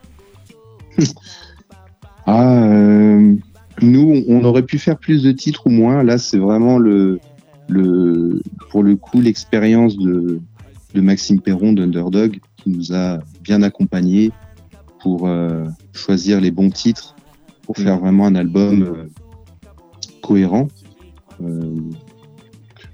Ah, 2.25 2.63
euh, 2.63 3.35
nous, 3.81 4.23
on 4.27 4.43
aurait 4.45 4.63
pu 4.63 4.79
faire 4.79 4.97
plus 4.97 5.23
de 5.23 5.31
titres 5.31 5.67
ou 5.67 5.69
moins. 5.69 6.03
Là, 6.03 6.17
c'est 6.17 6.37
vraiment 6.37 6.77
le, 6.77 7.19
le, 7.67 8.41
pour 8.69 8.83
le 8.83 8.95
coup, 8.95 9.19
l'expérience 9.19 9.97
de, 9.97 10.39
de 10.93 11.01
Maxime 11.01 11.41
Perron 11.41 11.73
d'Underdog 11.73 12.39
qui 12.57 12.69
nous 12.69 12.93
a 12.93 13.19
bien 13.41 13.61
accompagnés 13.61 14.31
pour 15.01 15.27
euh, 15.27 15.65
choisir 15.91 16.39
les 16.39 16.51
bons 16.51 16.69
titres, 16.69 17.15
pour 17.63 17.75
faire 17.75 17.99
vraiment 17.99 18.25
un 18.25 18.35
album 18.35 18.83
euh, 18.83 19.09
cohérent. 20.21 20.67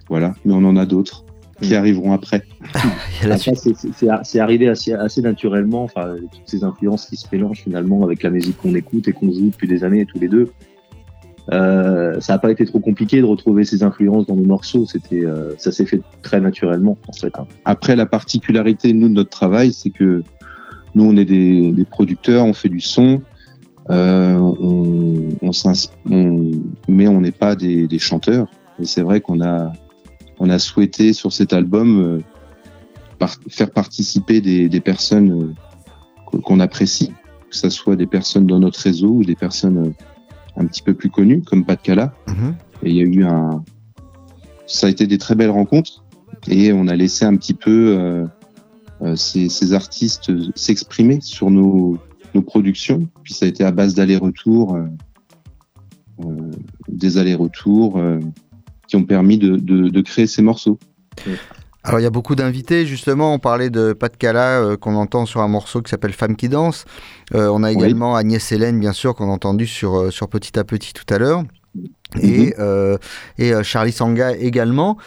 Voilà, 0.09 0.33
mais 0.43 0.53
on 0.53 0.65
en 0.65 0.75
a 0.75 0.87
d'autres 0.87 1.23
qui 1.61 1.75
arriveront 1.75 2.13
après. 2.13 2.43
Après, 3.23 3.53
c'est- 3.55 4.39
arrivé 4.39 4.67
assez, 4.69 4.93
assez 4.93 5.21
naturellement, 5.21 5.83
enfin, 5.83 6.15
toutes 6.31 6.41
ces 6.47 6.63
influences 6.63 7.05
qui 7.07 7.17
se 7.17 7.25
mélangent 7.31 7.61
finalement 7.63 8.03
avec 8.03 8.23
la 8.23 8.29
musique 8.29 8.57
qu'on 8.57 8.75
écoute 8.75 9.07
et 9.07 9.13
qu'on 9.13 9.31
joue 9.31 9.49
depuis 9.49 9.67
des 9.67 9.83
années 9.83 10.05
tous 10.05 10.19
les 10.19 10.27
deux. 10.29 10.51
Euh, 11.51 12.19
ça 12.19 12.33
n'a 12.33 12.39
pas 12.39 12.51
été 12.51 12.63
trop 12.65 12.79
compliqué 12.79 13.19
de 13.21 13.25
retrouver 13.25 13.63
ces 13.65 13.81
influences 13.81 14.27
dans 14.27 14.35
nos 14.35 14.45
morceaux, 14.45 14.85
c'était, 14.85 15.25
euh, 15.25 15.53
ça 15.57 15.71
s'est 15.71 15.85
fait 15.87 16.01
très 16.21 16.39
naturellement 16.39 16.95
en 17.07 17.11
fait. 17.13 17.33
hein. 17.39 17.47
Après, 17.65 17.95
la 17.95 18.05
particularité, 18.05 18.93
nous, 18.93 19.09
de 19.09 19.13
notre 19.13 19.31
travail, 19.31 19.73
c'est 19.73 19.89
que 19.89 20.21
nous, 20.93 21.03
on 21.05 21.17
est 21.17 21.25
des, 21.25 21.71
des 21.71 21.85
producteurs, 21.85 22.45
on 22.45 22.53
fait 22.53 22.69
du 22.69 22.79
son, 22.81 23.21
euh, 23.89 24.35
on, 24.37 25.29
on 25.41 25.51
s'ins- 25.51 25.89
on- 26.09 26.51
mais 26.87 27.07
on 27.07 27.19
n'est 27.21 27.31
pas 27.31 27.55
des, 27.55 27.87
des 27.87 27.99
chanteurs. 27.99 28.47
Et 28.79 28.85
c'est 28.85 29.01
vrai 29.01 29.19
qu'on 29.19 29.41
a, 29.41 29.73
on 30.39 30.49
a 30.49 30.59
souhaité 30.59 31.13
sur 31.13 31.31
cet 31.33 31.53
album 31.53 31.99
euh, 31.99 32.19
par- 33.17 33.37
faire 33.49 33.71
participer 33.71 34.41
des, 34.41 34.69
des 34.69 34.79
personnes 34.79 35.31
euh, 35.31 36.39
qu'on- 36.41 36.59
apprécie, 36.59 37.11
que 37.49 37.55
ce 37.57 37.69
soit 37.69 37.95
des 37.95 38.07
personnes 38.07 38.45
dans 38.47 38.59
notre 38.59 38.79
réseau 38.79 39.09
ou 39.09 39.23
des 39.23 39.35
personnes 39.35 39.77
euh, 39.77 39.91
un 40.55 40.65
petit 40.65 40.81
peu 40.81 40.93
plus 40.93 41.09
connues, 41.09 41.41
comme 41.41 41.65
Pat 41.65 41.81
Cala. 41.81 42.13
Et 42.83 42.89
il 42.91 42.95
y 42.95 43.01
a 43.01 43.03
eu 43.03 43.23
un, 43.25 43.63
ça 44.67 44.87
a 44.87 44.89
été 44.89 45.07
des 45.07 45.17
très 45.17 45.35
belles 45.35 45.49
rencontres 45.49 46.03
et 46.47 46.71
on 46.73 46.87
a 46.87 46.95
laissé 46.95 47.25
un 47.25 47.35
petit 47.35 47.53
peu 47.53 47.97
euh, 49.01 49.15
ces, 49.15 49.49
ces 49.49 49.73
artistes 49.73 50.31
s'exprimer 50.55 51.19
sur 51.21 51.49
nos, 51.51 51.97
nos 52.33 52.41
productions. 52.41 53.07
Puis 53.23 53.33
ça 53.33 53.45
a 53.45 53.49
été 53.49 53.63
à 53.63 53.71
base 53.71 53.93
d'allers-retours, 53.95 54.75
euh, 54.75 54.85
euh, 56.25 56.51
des 56.87 57.17
allers-retours 57.17 57.97
qui 58.89 58.95
ont 58.95 59.03
permis 59.03 59.37
de, 59.37 59.55
de, 59.55 59.89
de 59.89 60.01
créer 60.01 60.27
ces 60.27 60.41
morceaux. 60.41 60.77
Alors 61.83 61.99
il 62.01 62.03
y 62.03 62.07
a 62.07 62.09
beaucoup 62.09 62.35
d'invités, 62.35 62.85
justement, 62.85 63.33
on 63.33 63.39
parlait 63.39 63.69
de 63.69 63.93
Pat 63.93 64.15
Cala 64.15 64.59
euh, 64.59 64.77
qu'on 64.77 64.95
entend 64.95 65.25
sur 65.25 65.39
un 65.41 65.47
morceau 65.47 65.81
qui 65.81 65.89
s'appelle 65.89 66.11
Femme 66.11 66.35
qui 66.35 66.49
danse. 66.49 66.83
Euh, 67.33 67.47
on 67.47 67.63
a 67.63 67.71
également 67.71 68.15
Agnès 68.15 68.51
Hélène, 68.51 68.79
bien 68.79 68.91
sûr, 68.91 69.15
qu'on 69.15 69.29
a 69.29 69.33
entendu 69.33 69.65
sur, 69.65 69.95
euh, 69.95 70.11
sur 70.11 70.27
Petit 70.27 70.59
à 70.59 70.65
Petit 70.65 70.93
tout 70.93 71.13
à 71.13 71.17
l'heure. 71.17 71.43
Et, 72.21 72.55
euh, 72.57 72.97
et 73.37 73.53
Charlie 73.63 73.91
Sanga 73.91 74.35
également. 74.35 74.97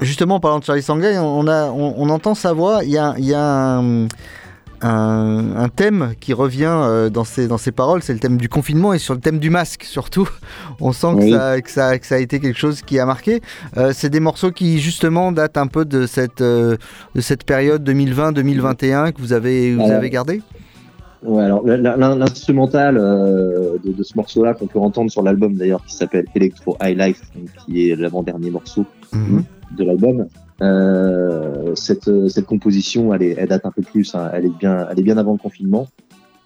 Justement, 0.00 0.36
en 0.36 0.40
parlant 0.40 0.58
de 0.58 0.64
Charlie 0.64 0.82
Sanga, 0.82 1.22
on, 1.22 1.46
a, 1.46 1.66
on, 1.70 1.94
on 1.98 2.08
entend 2.08 2.34
sa 2.34 2.52
voix. 2.52 2.82
Il 2.82 2.90
y 2.90 2.98
a, 2.98 3.14
il 3.18 3.26
y 3.26 3.34
a 3.34 3.78
un, 3.78 4.08
un- 4.82 5.56
un 5.56 5.68
thème 5.68 6.12
qui 6.20 6.32
revient 6.32 6.64
euh, 6.68 7.08
dans, 7.10 7.24
ses, 7.24 7.48
dans 7.48 7.58
ses 7.58 7.72
paroles, 7.72 8.02
c'est 8.02 8.12
le 8.12 8.18
thème 8.18 8.36
du 8.36 8.48
confinement 8.48 8.92
et 8.92 8.98
sur 8.98 9.14
le 9.14 9.20
thème 9.20 9.38
du 9.38 9.50
masque 9.50 9.84
surtout. 9.84 10.28
On 10.80 10.92
sent 10.92 11.16
que, 11.18 11.30
ça, 11.30 11.60
que, 11.60 11.70
ça, 11.70 11.98
que 11.98 12.06
ça 12.06 12.14
a 12.16 12.18
été 12.18 12.40
quelque 12.40 12.58
chose 12.58 12.82
qui 12.82 12.98
a 12.98 13.06
marqué. 13.06 13.40
Euh, 13.76 13.92
c'est 13.94 14.10
des 14.10 14.20
morceaux 14.20 14.50
qui 14.52 14.78
justement 14.80 15.32
datent 15.32 15.56
un 15.56 15.66
peu 15.66 15.84
de 15.84 16.06
cette, 16.06 16.40
euh, 16.40 16.76
de 17.14 17.20
cette 17.20 17.44
période 17.44 17.88
2020-2021 17.88 19.12
que 19.12 19.20
vous 19.20 19.32
avez, 19.32 19.74
vous 19.74 19.90
avez 19.90 20.10
gardé 20.10 20.42
Ouais, 21.22 21.42
alors 21.44 21.64
l'instrumental 21.66 22.98
euh, 22.98 23.78
de, 23.84 23.90
de 23.92 24.02
ce 24.02 24.12
morceau-là 24.16 24.54
qu'on 24.54 24.66
peut 24.66 24.78
entendre 24.78 25.10
sur 25.10 25.22
l'album 25.22 25.54
d'ailleurs, 25.54 25.82
qui 25.84 25.94
s'appelle 25.96 26.26
Electro 26.34 26.76
High 26.82 26.96
Life, 26.96 27.22
qui 27.64 27.90
est 27.90 27.96
l'avant-dernier 27.96 28.50
morceau 28.50 28.84
Mhm. 29.12 29.42
de 29.76 29.84
l'album. 29.84 30.26
Euh, 30.62 31.74
cette, 31.74 32.10
cette 32.28 32.46
composition, 32.46 33.12
elle, 33.12 33.22
est, 33.22 33.34
elle 33.38 33.48
date 33.48 33.66
un 33.66 33.70
peu 33.70 33.82
plus, 33.82 34.14
hein, 34.14 34.30
elle, 34.32 34.46
est 34.46 34.58
bien, 34.58 34.86
elle 34.90 34.98
est 34.98 35.02
bien 35.02 35.18
avant 35.18 35.32
le 35.32 35.38
confinement. 35.38 35.86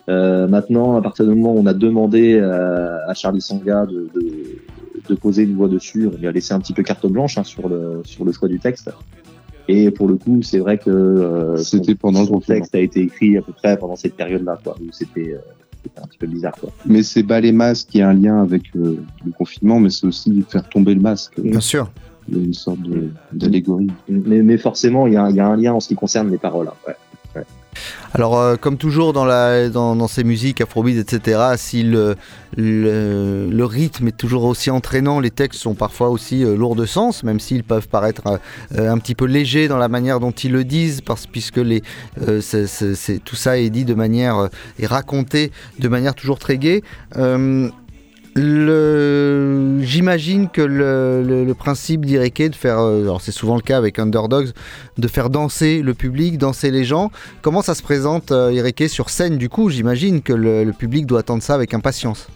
Euh, 0.09 0.49
maintenant, 0.49 0.97
à 0.97 1.03
partir 1.03 1.25
du 1.27 1.31
moment 1.35 1.55
où 1.55 1.59
on 1.61 1.67
a 1.67 1.75
demandé 1.75 2.35
euh, 2.35 2.97
à 3.07 3.15
Charlie 3.15 3.41
Sanga 3.41 3.87
de, 3.87 4.09
de, 4.15 4.33
de 5.09 5.15
poser 5.15 5.45
une 5.45 5.55
voix 5.55 5.69
dessus, 5.69 6.09
on 6.13 6.17
lui 6.19 6.27
a 6.27 6.33
laissé 6.33 6.53
un 6.53 6.59
petit 6.59 6.73
peu 6.73 6.83
carte 6.83 7.07
blanche 7.07 7.39
hein, 7.39 7.45
sur, 7.45 7.69
le, 7.69 8.03
sur 8.05 8.25
le 8.25 8.33
choix 8.33 8.49
du 8.49 8.59
texte. 8.59 8.91
Et 9.69 9.93
pour 9.93 10.09
le 10.09 10.17
coup, 10.17 10.43
c'est 10.43 10.59
vrai 10.59 10.79
que 10.79 10.91
euh, 10.91 11.57
C'était 11.59 11.93
son- 11.93 11.99
pendant 11.99 12.21
le 12.23 12.27
son 12.27 12.33
confinement. 12.35 12.59
texte 12.61 12.75
a 12.75 12.81
été 12.81 13.01
écrit 13.01 13.37
à 13.39 13.43
peu 13.43 13.53
près 13.53 13.77
pendant 13.79 13.95
cette 13.95 14.15
période-là, 14.17 14.59
quoi, 14.65 14.75
où 14.81 14.91
c'était 14.91 15.35
euh, 15.35 15.39
c'était 15.85 16.01
un 16.01 16.07
petit 16.09 16.19
peu 16.19 16.27
bizarre, 16.27 16.55
quoi. 16.61 16.71
Mais 16.87 17.03
c'est 17.05 17.23
bas 17.23 17.41
les 17.41 17.53
masques 17.53 17.89
qui 17.91 18.03
a 18.03 18.09
un 18.09 18.15
lien 18.15 18.43
avec 18.43 18.65
euh, 18.75 18.97
le 19.25 19.31
confinement, 19.33 19.79
mais 19.79 19.91
c'est 19.91 20.07
aussi 20.07 20.45
faire 20.49 20.69
tomber 20.69 20.95
le 20.95 21.01
masque. 21.01 21.41
Bien 21.41 21.61
sûr. 21.61 21.91
Il 22.31 22.37
y 22.37 22.41
a 22.41 22.45
une 22.45 22.55
sorte 22.55 22.81
de- 22.83 23.11
d'allégorie. 23.33 23.89
Mais, 24.09 24.43
mais 24.43 24.57
forcément, 24.59 25.07
il 25.07 25.15
y, 25.15 25.17
a, 25.17 25.29
il 25.31 25.37
y 25.37 25.41
a 25.41 25.47
un 25.47 25.57
lien 25.57 25.73
en 25.75 25.81
ce 25.81 25.89
qui 25.89 25.95
concerne 25.97 26.31
les 26.31 26.39
paroles. 26.39 26.69
hein, 26.69 26.75
ouais. 26.87 26.95
Ouais. 27.37 27.45
Alors, 28.13 28.37
euh, 28.39 28.57
comme 28.57 28.77
toujours 28.77 29.13
dans, 29.13 29.25
la, 29.25 29.69
dans, 29.69 29.95
dans 29.95 30.09
ces 30.09 30.25
musiques, 30.25 30.61
afrobeat, 30.61 30.97
etc., 30.99 31.41
si 31.57 31.85
le, 31.85 32.17
le, 32.57 33.49
le 33.49 33.65
rythme 33.65 34.09
est 34.09 34.17
toujours 34.17 34.45
aussi 34.45 34.69
entraînant, 34.71 35.21
les 35.21 35.31
textes 35.31 35.61
sont 35.61 35.75
parfois 35.75 36.09
aussi 36.11 36.45
euh, 36.45 36.57
lourds 36.57 36.75
de 36.75 36.87
sens, 36.87 37.23
même 37.23 37.39
s'ils 37.39 37.63
peuvent 37.63 37.89
paraître 37.89 38.41
euh, 38.77 38.91
un 38.93 38.99
petit 38.99 39.15
peu 39.15 39.27
légers 39.27 39.69
dans 39.69 39.79
la 39.79 39.87
manière 39.89 40.19
dont 40.19 40.33
ils 40.33 40.51
le 40.51 40.65
disent, 40.65 41.01
parce, 41.03 41.27
puisque 41.27 41.59
les, 41.59 41.83
euh, 42.27 42.41
tout 43.25 43.37
ça 43.37 43.59
est 43.59 43.71
dit 43.71 43.85
de 43.85 43.95
manière, 43.95 44.37
euh, 44.39 44.49
est 44.81 44.87
raconté 44.87 45.53
de 45.79 45.87
manière 45.87 46.17
toujours 46.17 46.41
très 46.41 46.59
gaie. 46.59 46.83
Le... 48.37 49.79
J'imagine 49.83 50.49
que 50.49 50.61
le, 50.61 51.23
le- 51.27 51.45
le 51.45 51.55
principe 51.55 52.05
d'Ireke 52.07 52.51
de 52.51 52.55
faire, 52.55 52.79
euh, 52.79 53.03
alors 53.03 53.21
c'est 53.21 53.33
souvent 53.33 53.57
le 53.57 53.61
cas 53.63 53.77
avec 53.77 53.99
Underdogs, 53.99 54.51
de 54.99 55.09
faire 55.09 55.31
danser 55.31 55.83
le 55.83 55.95
public, 55.95 56.39
danser 56.39 56.71
les 56.71 56.85
gens. 56.85 57.11
Comment 57.43 57.63
ça 57.63 57.75
se 57.75 57.83
présente 57.83 58.31
euh, 58.31 58.53
Ireke 58.53 58.89
sur 58.89 59.11
scène 59.11 59.37
du 59.37 59.49
coup? 59.49 59.69
J'imagine 59.69 60.23
que 60.23 60.33
le, 60.33 60.65
le 60.65 60.73
public 60.73 61.07
doit 61.07 61.21
attendre 61.21 61.43
ça 61.43 61.55
avec 61.55 61.75
impatience. 61.75 62.29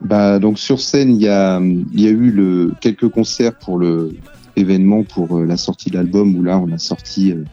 Bah, 0.00 0.38
donc 0.38 0.58
sur 0.58 0.80
scène, 0.80 1.14
il 1.16 1.22
y 1.22 1.28
a, 1.28 1.58
il 1.60 2.00
y 2.00 2.06
a 2.06 2.10
eu 2.10 2.30
le, 2.30 2.72
quelques 2.80 3.08
concerts 3.08 3.58
pour 3.58 3.78
le 3.78 4.14
événement 4.56 5.02
pour 5.04 5.38
euh, 5.38 5.44
la 5.44 5.56
sortie 5.56 5.90
de 5.90 5.96
l'album 5.96 6.34
où 6.36 6.42
là 6.42 6.58
on 6.58 6.70
a 6.72 6.78
sorti 6.78 7.32
euh, 7.32 7.44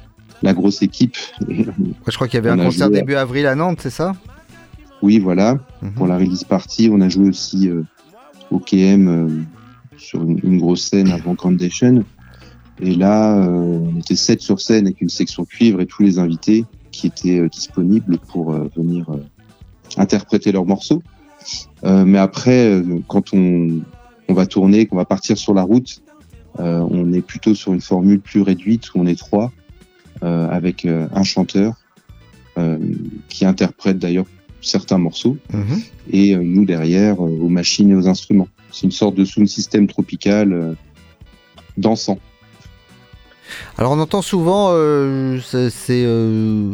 la 0.43 0.53
grosse 0.53 0.81
équipe. 0.81 1.15
Et, 1.49 1.65
Je 2.07 2.15
crois 2.15 2.27
qu'il 2.27 2.35
y 2.35 2.45
avait 2.45 2.49
un 2.61 2.63
concert 2.65 2.89
début 2.89 3.15
avril 3.15 3.45
à 3.47 3.55
Nantes, 3.55 3.79
c'est 3.81 3.89
ça? 3.89 4.13
Oui, 5.01 5.19
voilà. 5.19 5.59
Mhm. 5.81 5.91
Pour 5.93 6.07
la 6.07 6.17
release 6.17 6.43
party, 6.43 6.89
on 6.91 7.01
a 7.01 7.09
joué 7.09 7.29
aussi 7.29 7.69
euh, 7.69 7.83
au 8.51 8.59
KM 8.59 9.07
euh, 9.07 9.27
sur 9.97 10.23
une, 10.23 10.39
une 10.43 10.59
grosse 10.59 10.87
scène 10.87 11.11
avant 11.11 11.33
Groundation. 11.33 12.03
Et 12.81 12.95
là, 12.95 13.37
euh, 13.37 13.49
on 13.49 13.99
était 13.99 14.15
sept 14.15 14.41
sur 14.41 14.59
scène 14.59 14.85
avec 14.85 15.01
une 15.01 15.09
section 15.09 15.45
cuivre 15.45 15.81
et 15.81 15.85
tous 15.85 16.03
les 16.03 16.19
invités 16.19 16.65
qui 16.91 17.07
étaient 17.07 17.39
euh, 17.39 17.49
disponibles 17.49 18.17
pour 18.17 18.51
venir 18.51 19.07
interpréter 19.97 20.51
leurs 20.51 20.65
morceaux. 20.65 21.01
Euh, 21.83 22.05
mais 22.05 22.17
après, 22.17 22.65
euh, 22.67 22.99
quand 23.07 23.33
on, 23.33 23.81
on 24.27 24.33
va 24.33 24.45
tourner, 24.45 24.85
qu'on 24.85 24.95
va 24.95 25.05
partir 25.05 25.37
sur 25.37 25.53
la 25.53 25.63
route, 25.63 26.01
euh, 26.59 26.85
on 26.89 27.11
est 27.13 27.21
plutôt 27.21 27.53
sur 27.53 27.73
une 27.73 27.81
formule 27.81 28.19
plus 28.19 28.41
réduite 28.41 28.93
où 28.93 28.99
on 28.99 29.05
est 29.05 29.19
trois, 29.19 29.51
euh, 30.23 30.49
avec 30.49 30.85
euh, 30.85 31.07
un 31.13 31.23
chanteur 31.23 31.73
euh, 32.57 32.79
qui 33.27 33.45
interprète 33.45 33.99
d'ailleurs 33.99 34.25
certains 34.65 34.97
morceaux 34.97 35.37
Mhm. 35.53 35.81
et 36.11 36.35
euh, 36.35 36.41
nous 36.43 36.65
derrière 36.65 37.15
euh, 37.23 37.29
aux 37.29 37.49
machines 37.49 37.91
et 37.91 37.95
aux 37.95 38.07
instruments. 38.07 38.47
C'est 38.71 38.85
une 38.85 38.91
sorte 38.91 39.15
de 39.15 39.23
sound 39.25 39.47
system 39.47 39.87
tropical 39.87 40.51
euh, 40.53 40.73
dansant. 41.77 42.19
Alors 43.77 43.91
on 43.91 43.99
entend 43.99 44.21
souvent, 44.21 44.69
euh, 44.71 45.39
c'est 45.41 46.03
euh, 46.05 46.71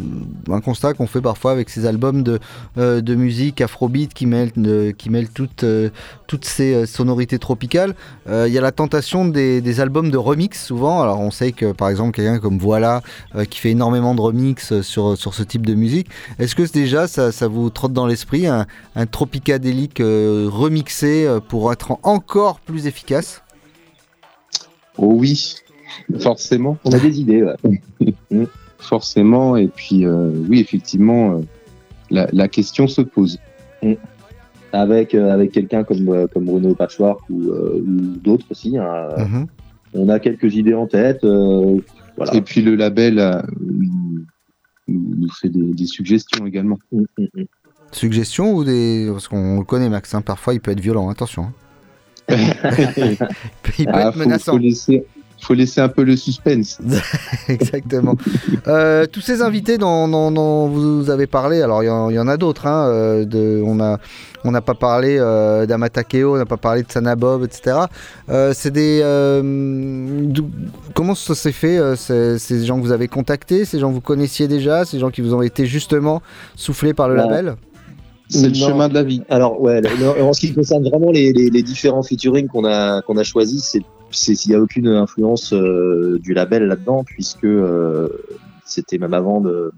un 0.49 0.61
constat 0.61 0.93
qu'on 0.93 1.07
fait 1.07 1.21
parfois 1.21 1.51
avec 1.51 1.69
ces 1.69 1.85
albums 1.85 2.23
de, 2.23 2.39
euh, 2.77 3.01
musique 3.15 3.61
afrobeat 3.61 4.13
qui 4.13 4.25
mêlent, 4.25 4.51
qui 4.97 5.09
mêlent 5.09 5.29
toutes, 5.29 5.65
ces 6.43 6.85
sonorités 6.85 7.39
tropicales. 7.39 7.95
Il 8.27 8.51
y 8.51 8.57
a 8.57 8.61
la 8.61 8.71
tentation 8.71 9.25
des, 9.25 9.79
albums 9.79 10.11
de 10.11 10.17
remix 10.17 10.63
souvent. 10.63 11.01
Alors 11.01 11.19
on 11.19 11.31
sait 11.31 11.51
que 11.51 11.71
par 11.71 11.89
exemple 11.89 12.11
quelqu'un 12.11 12.39
comme 12.39 12.57
Voilà 12.57 13.01
qui 13.49 13.59
fait 13.59 13.71
énormément 13.71 14.15
de 14.15 14.21
remix 14.21 14.81
sur, 14.81 15.17
ce 15.17 15.43
type 15.43 15.65
de 15.65 15.73
musique. 15.73 16.07
Est-ce 16.39 16.55
que 16.55 16.69
déjà 16.71 17.07
ça, 17.07 17.47
vous 17.47 17.69
trotte 17.69 17.93
dans 17.93 18.07
l'esprit 18.07 18.47
un, 18.47 18.65
un 18.95 19.05
tropicadélique 19.05 20.01
remixé 20.01 21.27
pour 21.49 21.71
être 21.73 21.97
encore 22.03 22.59
plus 22.59 22.87
efficace? 22.87 23.41
Oh 24.97 25.13
oui, 25.15 25.55
forcément. 26.19 26.77
On 26.85 26.91
a 26.91 26.99
des 26.99 27.19
idées, 27.21 27.43
ouais. 27.43 28.47
forcément. 28.79 29.55
Et 29.57 29.67
puis 29.67 30.05
euh, 30.05 30.31
oui, 30.49 30.59
effectivement, 30.59 31.33
euh, 31.37 31.41
la, 32.09 32.27
la 32.31 32.47
question 32.47 32.87
se 32.87 33.01
pose. 33.01 33.39
Avec, 34.73 35.13
euh, 35.15 35.31
avec 35.33 35.51
quelqu'un 35.51 35.83
comme, 35.83 36.07
euh, 36.09 36.27
comme 36.27 36.45
Bruno 36.45 36.73
Patchwork 36.73 37.19
ou, 37.29 37.49
euh, 37.51 37.83
ou 37.85 38.17
d'autres 38.23 38.45
aussi. 38.51 38.77
hein. 38.77 39.09
Mhm. 39.17 39.47
On 39.93 40.07
a 40.07 40.19
quelques 40.19 40.55
idées 40.55 40.73
en 40.73 40.87
tête. 40.87 41.23
euh, 41.25 41.77
voilà. 42.15 42.33
Et 42.35 42.41
puis 42.41 42.61
le 42.61 42.75
label 42.75 43.19
euh, 43.19 43.41
nous, 44.87 45.29
fait 45.41 45.49
des, 45.49 45.73
des 45.73 45.85
suggestions 45.85 46.45
également. 46.45 46.79
Mm, 46.93 47.01
mm, 47.17 47.23
mm. 47.35 47.43
Suggestions 47.91 48.53
ou 48.53 48.63
des... 48.63 49.09
Parce 49.11 49.27
qu'on 49.27 49.59
le 49.59 49.65
connaît 49.65 49.89
Max, 49.89 50.13
hein, 50.15 50.21
parfois 50.21 50.53
il 50.53 50.61
peut 50.61 50.71
être 50.71 50.79
violent, 50.79 51.09
attention. 51.09 51.43
hein. 51.43 51.53
il 52.97 53.17
peut, 53.17 53.71
il 53.79 53.85
peut 53.85 53.91
Ah, 53.93 54.07
être 54.07 54.13
faut, 54.13 54.19
menaçant. 54.19 54.51
faut 54.53 54.57
laisser, 54.57 55.05
faut 55.41 55.53
laisser 55.53 55.81
un 55.81 55.89
peu 55.89 56.03
le 56.03 56.15
suspense. 56.15 56.79
Exactement. 57.49 58.15
Euh, 58.67 59.05
tous 59.11 59.21
ces 59.21 59.41
invités 59.41 59.77
dont, 59.77 60.07
dont- 60.07 60.31
dont 60.31 60.67
vous 60.67 61.09
avez 61.09 61.27
parlé, 61.27 61.61
alors 61.61 61.83
il 61.83 61.87
y, 61.87 61.89
en- 61.89 62.09
il 62.09 62.15
y 62.15 62.19
en 62.19 62.27
a 62.27 62.37
d'autres. 62.37 62.67
hein, 62.67 62.87
euh, 62.87 63.61
on 63.65 63.75
n'a 63.75 63.97
on 64.43 64.51
pas 64.53 64.73
parlé 64.73 65.17
euh, 65.19 65.65
d'Amatakeo, 65.65 66.35
on 66.35 66.37
n'a 66.37 66.45
pas 66.45 66.57
parlé 66.57 66.83
de 66.83 66.91
Sanabob, 66.91 67.43
etc. 67.43 67.77
Euh, 68.29 68.53
c'est 68.55 68.71
des. 68.71 69.01
euh, 69.03 70.31
comment 70.93 71.15
ça 71.15 71.35
s'est 71.35 71.51
fait 71.51 71.77
euh, 71.77 71.95
Ces 71.95 72.65
gens 72.65 72.77
que 72.77 72.83
vous 72.83 72.91
avez 72.91 73.07
contactés, 73.07 73.65
ces 73.65 73.79
gens 73.79 73.89
que 73.89 73.95
vous 73.95 74.01
connaissiez 74.01 74.47
déjà, 74.47 74.85
ces 74.85 74.99
gens 74.99 75.09
qui 75.09 75.21
vous 75.21 75.33
ont 75.33 75.41
été 75.41 75.65
justement 75.65 76.21
soufflés 76.55 76.93
par 76.93 77.07
le 77.09 77.15
Ouais. 77.15 77.21
label? 77.21 77.55
C'est 78.29 78.47
le 78.47 78.57
Non. 78.59 78.67
chemin 78.67 78.87
de 78.87 78.93
la 78.93 79.03
vie. 79.03 79.21
Alors 79.29 79.59
ouais, 79.61 79.81
le- 79.81 80.23
en 80.23 80.31
ce 80.31 80.39
qui 80.39 80.53
concerne 80.53 80.87
vraiment 80.87 81.11
les, 81.11 81.33
les, 81.33 81.49
les 81.49 81.63
différents 81.63 82.01
featuring 82.01 82.47
qu'on 82.47 82.63
a 82.63 83.01
qu'on 83.01 83.17
a 83.17 83.23
choisis, 83.23 83.63
c'est 83.65 83.81
c'est 84.11 84.35
s'il 84.35 84.51
y 84.51 84.55
a 84.55 84.61
aucune 84.61 84.87
influence 84.87 85.53
euh, 85.53 86.19
du 86.19 86.33
label 86.33 86.63
là-dedans, 86.63 87.03
puisque 87.03 87.45
euh, 87.45 88.09
c'était 88.65 88.97
même 88.97 89.13
avant 89.13 89.41
de 89.41 89.71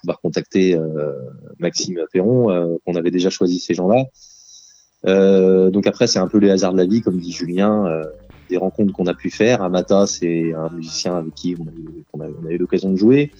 pouvoir 0.00 0.20
contacter 0.20 0.76
euh, 0.76 1.12
Maxime 1.58 2.00
Perron, 2.12 2.78
qu'on 2.84 2.94
avait 2.94 3.10
déjà 3.10 3.30
choisi 3.30 3.58
ces 3.58 3.74
gens-là. 3.74 4.04
Donc 5.70 5.86
après, 5.86 6.06
c'est 6.06 6.18
un 6.18 6.28
peu 6.28 6.38
les 6.38 6.50
hasards 6.50 6.72
de 6.72 6.78
la 6.78 6.86
vie, 6.86 7.00
comme 7.00 7.18
dit 7.18 7.32
Julien, 7.32 8.02
des 8.48 8.56
rencontres 8.56 8.92
qu'on 8.92 9.06
a 9.06 9.14
pu 9.14 9.30
faire. 9.30 9.62
Amata, 9.62 10.06
c'est 10.06 10.52
un 10.52 10.70
musicien 10.70 11.16
avec 11.16 11.34
qui 11.34 11.56
on 12.12 12.20
a 12.20 12.50
eu, 12.50 12.58
l'occasion 12.58 12.90
de 12.90 12.96
jouer. 12.96 13.32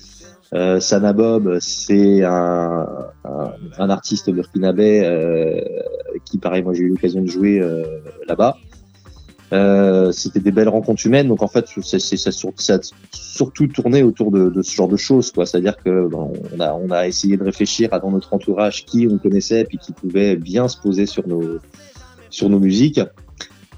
Euh, 0.54 0.78
Sanabob, 0.78 1.58
c'est 1.60 2.22
un, 2.22 2.86
artiste 3.78 4.30
burkinabé 4.30 5.62
qui, 6.24 6.38
pareil, 6.38 6.62
moi 6.62 6.72
j'ai 6.72 6.82
eu 6.82 6.88
l'occasion 6.88 7.22
de 7.22 7.28
jouer 7.28 7.60
là-bas. 8.28 8.56
Euh, 9.52 10.10
C'était 10.12 10.40
des 10.40 10.50
belles 10.50 10.68
rencontres 10.68 11.06
humaines, 11.06 11.28
donc 11.28 11.42
en 11.42 11.46
fait, 11.48 11.66
ça, 11.82 11.98
sur- 12.32 12.52
ça 12.56 12.74
a 12.74 12.78
surtout 13.12 13.66
tourné 13.68 14.02
autour 14.02 14.30
de, 14.32 14.48
de 14.50 14.62
ce 14.62 14.72
genre 14.74 14.88
de 14.88 14.96
choses, 14.96 15.30
quoi. 15.30 15.46
C'est-à-dire 15.46 15.76
que 15.76 16.08
ben, 16.08 16.28
on 16.56 16.60
a 16.60 16.72
on 16.74 16.90
a 16.90 17.06
essayé 17.06 17.36
de 17.36 17.44
réfléchir 17.44 17.90
à 17.92 18.00
dans 18.00 18.10
notre 18.10 18.34
entourage 18.34 18.84
qui 18.86 19.06
on 19.10 19.18
connaissait 19.18 19.64
puis 19.64 19.78
qui 19.78 19.92
pouvait 19.92 20.34
bien 20.36 20.66
se 20.68 20.76
poser 20.78 21.06
sur 21.06 21.28
nos 21.28 21.58
sur 22.30 22.48
nos 22.48 22.58
musiques. 22.58 23.00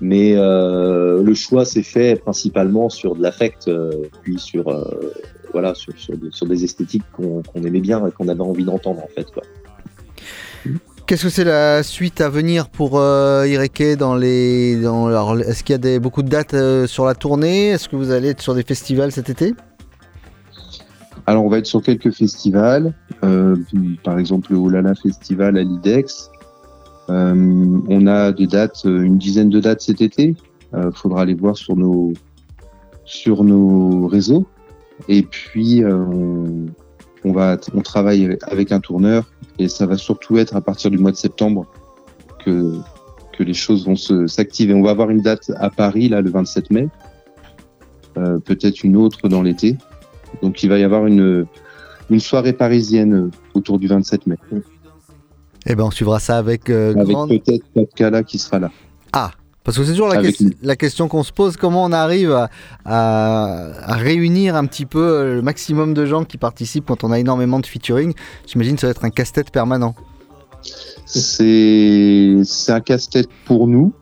Mais 0.00 0.34
euh, 0.36 1.22
le 1.22 1.34
choix 1.34 1.64
s'est 1.64 1.82
fait 1.82 2.14
principalement 2.20 2.88
sur 2.88 3.16
de 3.16 3.22
l'affect, 3.22 3.66
euh, 3.66 3.90
puis 4.22 4.38
sur, 4.38 4.68
euh, 4.68 4.84
voilà, 5.52 5.74
sur, 5.74 5.92
sur, 5.98 6.14
sur 6.30 6.46
des 6.46 6.62
esthétiques 6.62 7.02
qu'on 7.12 7.42
qu'on 7.42 7.62
aimait 7.64 7.80
bien 7.80 8.06
et 8.06 8.12
qu'on 8.12 8.28
avait 8.28 8.40
envie 8.40 8.64
d'entendre 8.64 9.02
en 9.02 9.08
fait. 9.08 9.26
Quoi. 9.32 9.42
Qu'est-ce 11.08 11.22
que 11.22 11.30
c'est 11.30 11.44
la 11.44 11.82
suite 11.82 12.20
à 12.20 12.28
venir 12.28 12.68
pour 12.68 12.98
euh, 12.98 13.48
Ireke 13.48 13.96
dans 13.96 14.14
les. 14.14 14.74
Est-ce 14.74 15.64
qu'il 15.64 15.82
y 15.82 15.94
a 15.94 15.98
beaucoup 15.98 16.22
de 16.22 16.28
dates 16.28 16.52
euh, 16.52 16.86
sur 16.86 17.06
la 17.06 17.14
tournée? 17.14 17.68
Est-ce 17.68 17.88
que 17.88 17.96
vous 17.96 18.10
allez 18.10 18.28
être 18.28 18.42
sur 18.42 18.54
des 18.54 18.62
festivals 18.62 19.10
cet 19.10 19.30
été? 19.30 19.54
Alors, 21.24 21.46
on 21.46 21.48
va 21.48 21.56
être 21.56 21.66
sur 21.66 21.80
quelques 21.80 22.10
festivals, 22.10 22.92
euh, 23.24 23.56
par 24.04 24.18
exemple 24.18 24.52
le 24.52 24.58
Olala 24.58 24.94
Festival 24.94 25.56
à 25.56 25.62
l'IDEX. 25.62 26.30
Euh, 27.08 27.78
on 27.88 28.06
a 28.06 28.30
des 28.32 28.46
dates, 28.46 28.82
une 28.84 29.16
dizaine 29.16 29.48
de 29.48 29.60
dates 29.60 29.80
cet 29.80 30.02
été. 30.02 30.36
Euh, 30.74 30.92
faudra 30.92 31.22
aller 31.22 31.32
voir 31.32 31.56
sur 31.56 31.74
nos 31.74 32.12
sur 33.06 33.44
nos 33.44 34.08
réseaux. 34.08 34.46
Et 35.08 35.22
puis, 35.22 35.82
on 37.28 37.32
va, 37.32 37.56
on 37.74 37.80
travaille 37.82 38.38
avec 38.42 38.72
un 38.72 38.80
tourneur 38.80 39.24
et 39.58 39.68
ça 39.68 39.86
va 39.86 39.96
surtout 39.96 40.38
être 40.38 40.56
à 40.56 40.60
partir 40.60 40.90
du 40.90 40.98
mois 40.98 41.10
de 41.10 41.16
septembre 41.16 41.66
que 42.44 42.74
que 43.32 43.44
les 43.44 43.54
choses 43.54 43.86
vont 43.86 43.94
se 43.94 44.26
s'activer. 44.26 44.74
On 44.74 44.82
va 44.82 44.90
avoir 44.90 45.10
une 45.10 45.20
date 45.20 45.52
à 45.56 45.70
Paris 45.70 46.08
là 46.08 46.20
le 46.20 46.30
27 46.30 46.70
mai, 46.72 46.88
euh, 48.16 48.38
peut-être 48.38 48.82
une 48.82 48.96
autre 48.96 49.28
dans 49.28 49.42
l'été. 49.42 49.76
Donc 50.42 50.62
il 50.62 50.68
va 50.68 50.78
y 50.78 50.82
avoir 50.82 51.06
une, 51.06 51.46
une 52.10 52.20
soirée 52.20 52.52
parisienne 52.52 53.14
euh, 53.14 53.30
autour 53.54 53.78
du 53.78 53.86
27 53.86 54.26
mai. 54.26 54.36
Eh 55.66 55.74
ben, 55.74 55.84
on 55.84 55.90
suivra 55.90 56.18
ça 56.18 56.38
avec 56.38 56.68
euh, 56.70 56.94
Avec 56.94 57.08
grande. 57.08 57.28
peut-être 57.28 57.64
Patkala 57.74 58.22
qui 58.24 58.38
sera 58.38 58.58
là. 58.58 58.70
Ah 59.12 59.30
parce 59.68 59.76
que 59.76 59.84
c'est 59.84 59.90
toujours 59.90 60.08
la, 60.62 60.76
question 60.76 61.08
qu'on 61.08 61.22
se 61.22 61.30
pose, 61.30 61.58
comment 61.58 61.84
on 61.84 61.92
arrive 61.92 62.32
à, 62.32 62.48
à- 62.86 63.68
à 63.82 63.96
réunir 63.96 64.56
un 64.56 64.64
petit 64.64 64.86
peu 64.86 65.34
le 65.34 65.42
maximum 65.42 65.92
de 65.92 66.06
gens 66.06 66.24
qui 66.24 66.38
participent 66.38 66.86
quand 66.86 67.04
on 67.04 67.12
a 67.12 67.18
énormément 67.18 67.60
de 67.60 67.66
featuring 67.66 68.14
J'imagine 68.46 68.76
que 68.76 68.80
ça 68.80 68.86
va 68.86 68.92
être 68.92 69.04
un 69.04 69.10
casse-tête 69.10 69.50
permanent. 69.50 69.94
C'est 71.04 72.38
c'est 72.44 72.72
un 72.72 72.80
casse-tête 72.80 73.28
pour 73.44 73.66
nous 73.66 73.92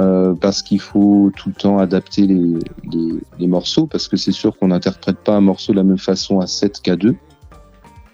euh, 0.00 0.32
parce 0.40 0.62
qu'il 0.62 0.80
faut 0.80 1.30
tout 1.36 1.50
le 1.50 1.54
temps 1.54 1.78
adapter 1.78 2.26
les, 2.26 2.54
les, 2.90 3.20
les 3.38 3.46
morceaux 3.46 3.86
parce 3.86 4.08
que 4.08 4.16
c'est 4.16 4.32
sûr 4.32 4.56
qu'on 4.56 4.68
n'interprète 4.68 5.18
pas 5.18 5.34
un 5.34 5.42
morceau 5.42 5.72
de 5.72 5.76
la 5.76 5.84
même 5.84 5.98
façon 5.98 6.40
à 6.40 6.46
7 6.46 6.80
qu'à 6.80 6.96
2 6.96 7.14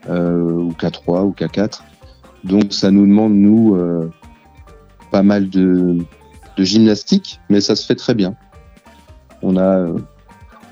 euh, 0.09 0.43
ou 0.43 0.73
qu'à 0.73 0.91
3 0.91 1.23
ou 1.23 1.31
qu'à 1.31 1.47
4. 1.47 1.85
Donc 2.43 2.73
ça 2.73 2.91
nous 2.91 3.07
demande 3.07 3.35
nous 3.35 3.77
euh, 3.77 4.11
pas 5.13 5.23
mal 5.23 5.49
de, 5.49 5.99
de 6.57 6.65
gymnastique, 6.65 7.41
mais 7.51 7.61
ça 7.61 7.77
se 7.77 7.85
fait 7.87 7.95
très 7.97 8.15
bien. 8.15 8.35
On 9.43 9.57
a 9.57 9.79
euh, 9.79 9.99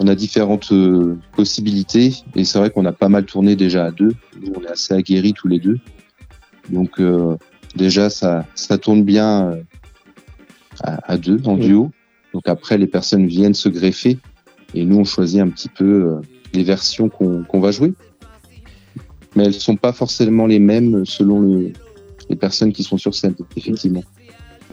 on 0.00 0.08
a 0.08 0.14
différentes 0.14 0.72
euh, 0.72 1.16
possibilités 1.36 2.12
et 2.34 2.44
c'est 2.44 2.58
vrai 2.58 2.70
qu'on 2.70 2.84
a 2.84 2.92
pas 2.92 3.08
mal 3.08 3.24
tourné 3.26 3.54
déjà 3.54 3.84
à 3.86 3.90
deux. 3.90 4.12
Nous, 4.40 4.52
on 4.56 4.62
est 4.64 4.70
assez 4.70 4.92
aguerris 4.94 5.34
tous 5.34 5.46
les 5.48 5.60
deux. 5.60 5.78
Donc 6.70 6.98
euh, 6.98 7.36
déjà 7.76 8.10
ça 8.10 8.46
ça 8.54 8.78
tourne 8.78 9.04
bien 9.04 9.58
à, 10.82 11.12
à 11.12 11.16
deux 11.18 11.40
en 11.44 11.56
duo. 11.56 11.90
Donc 12.32 12.48
après 12.48 12.78
les 12.78 12.86
personnes 12.88 13.26
viennent 13.26 13.54
se 13.54 13.68
greffer 13.68 14.18
et 14.74 14.84
nous 14.84 14.96
on 14.98 15.04
choisit 15.04 15.40
un 15.40 15.48
petit 15.48 15.68
peu 15.68 16.20
les 16.52 16.64
versions 16.64 17.08
qu'on 17.08 17.44
qu'on 17.44 17.60
va 17.60 17.70
jouer. 17.70 17.92
Mais 19.36 19.44
elles 19.44 19.54
sont 19.54 19.76
pas 19.76 19.92
forcément 19.92 20.46
les 20.46 20.58
mêmes 20.60 21.04
selon 21.04 21.40
le- 21.40 21.72
les 22.30 22.36
personnes 22.36 22.72
qui 22.72 22.82
sont 22.82 22.96
sur 22.96 23.14
scène 23.14 23.34
effectivement. 23.56 24.02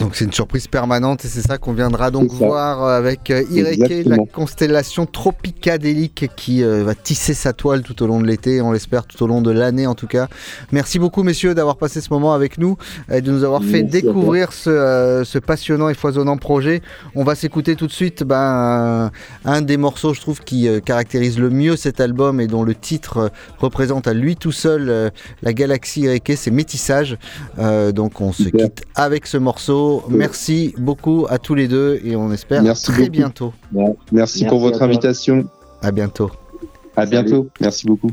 Donc 0.02 0.16
c'est 0.16 0.26
une 0.26 0.34
surprise 0.34 0.68
permanente 0.68 1.26
et 1.26 1.28
c'est 1.28 1.44
ça 1.48 1.60
qu'on 1.60 1.74
viendra 1.74 2.10
donc 2.10 2.32
voir 2.32 2.84
euh, 2.84 2.98
avec 2.98 3.30
euh, 3.30 3.44
Ireke, 3.52 4.04
la 4.08 4.18
constellation 4.34 5.06
tropicadélique 5.06 6.28
qui 6.36 6.64
euh, 6.64 6.84
va 6.84 6.96
tisser 6.96 7.36
sa 7.36 7.54
toile 7.54 7.84
tout 7.84 8.02
au 8.02 8.08
long 8.08 8.20
de 8.20 8.26
l'été, 8.26 8.62
on 8.62 8.72
l'espère 8.72 9.06
tout 9.06 9.22
au 9.24 9.28
long 9.28 9.44
de 9.44 9.52
l'année 9.52 9.86
en 9.86 9.94
tout 9.94 10.08
cas. 10.08 10.28
Merci 10.72 10.98
beaucoup 10.98 11.22
messieurs 11.22 11.54
d'avoir 11.54 11.78
passé 11.78 12.02
ce 12.02 12.12
moment 12.12 12.34
avec 12.34 12.58
nous 12.58 12.78
et 13.12 13.22
de 13.22 13.32
nous 13.32 13.44
avoir 13.44 13.62
fait 13.62 13.84
Merci 13.84 14.02
découvrir 14.02 14.54
ce, 14.54 14.72
euh, 14.72 15.24
ce 15.24 15.38
passionnant 15.38 15.88
et 15.88 15.94
foisonnant 15.94 16.38
projet. 16.38 16.82
On 17.14 17.24
va 17.24 17.36
s'écouter 17.36 17.76
tout 17.76 17.86
de 17.86 17.92
suite 17.92 18.24
ben, 18.24 19.12
un, 19.46 19.62
des 19.62 19.78
morceaux 19.78 20.16
je 20.16 20.22
trouve 20.22 20.40
qui 20.40 20.68
euh, 20.68 20.80
caractérise 20.80 21.38
le 21.38 21.52
mieux 21.52 21.76
cet 21.76 22.00
album 22.02 22.42
et 22.42 22.48
dont 22.48 22.64
le 22.64 22.74
titre 22.74 23.32
représente 23.60 24.08
à 24.08 24.16
lui 24.16 24.36
tout 24.36 24.52
seul 24.52 25.12
la 25.44 25.54
galaxie 25.54 26.02
Ireke, 26.02 26.34
c'est 26.36 26.50
Métissage. 26.50 27.20
Donc 27.94 28.20
on 28.20 28.32
se 28.32 28.50
quitte 28.50 28.82
avec 28.96 29.28
ce 29.28 29.38
morceau. 29.38 29.91
Merci 30.10 30.74
beaucoup 30.78 31.26
à 31.30 31.38
tous 31.38 31.56
les 31.56 31.68
deux 31.68 32.00
et 32.04 32.16
on 32.16 32.32
espère 32.32 32.64
Merci 32.64 32.86
très 32.86 33.02
beaucoup. 33.04 33.12
bientôt. 33.12 33.54
Bon, 33.72 33.98
merci, 34.12 34.44
Merci 34.44 34.46
pour 34.46 34.60
votre 34.60 34.82
invitation. 34.82 35.46
À 35.82 35.92
bientôt. 35.92 36.32
À 36.96 37.06
bientôt. 37.06 37.48
Merci 37.60 37.86
beaucoup. 37.88 38.12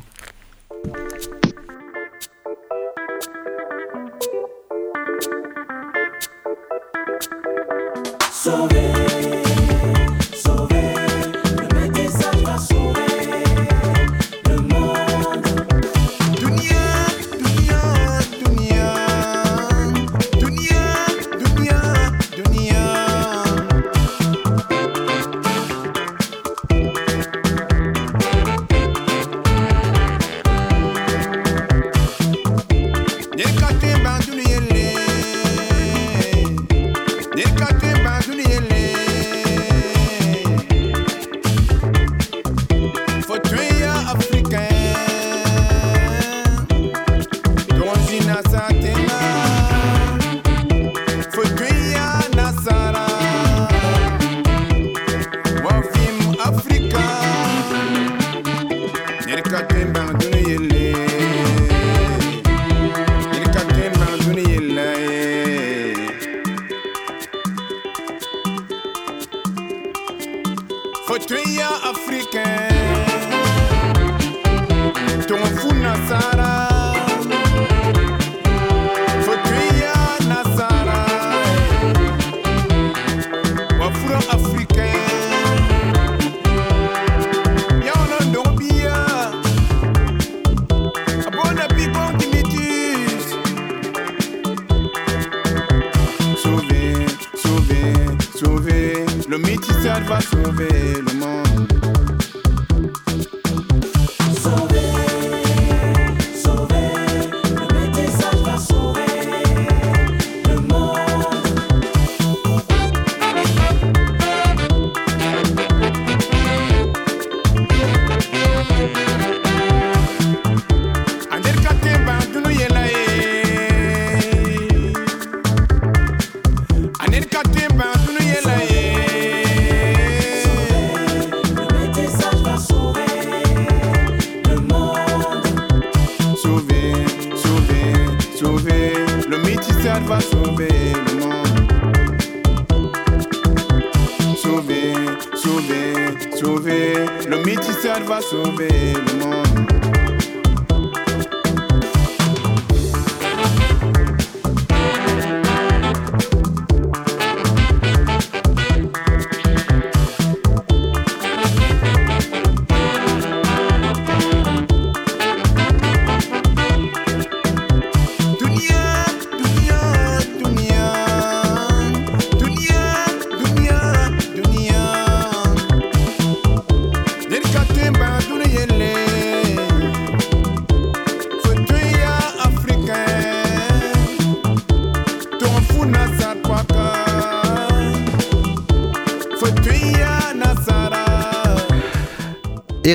Métissage 148.30 148.52
va 148.58 149.07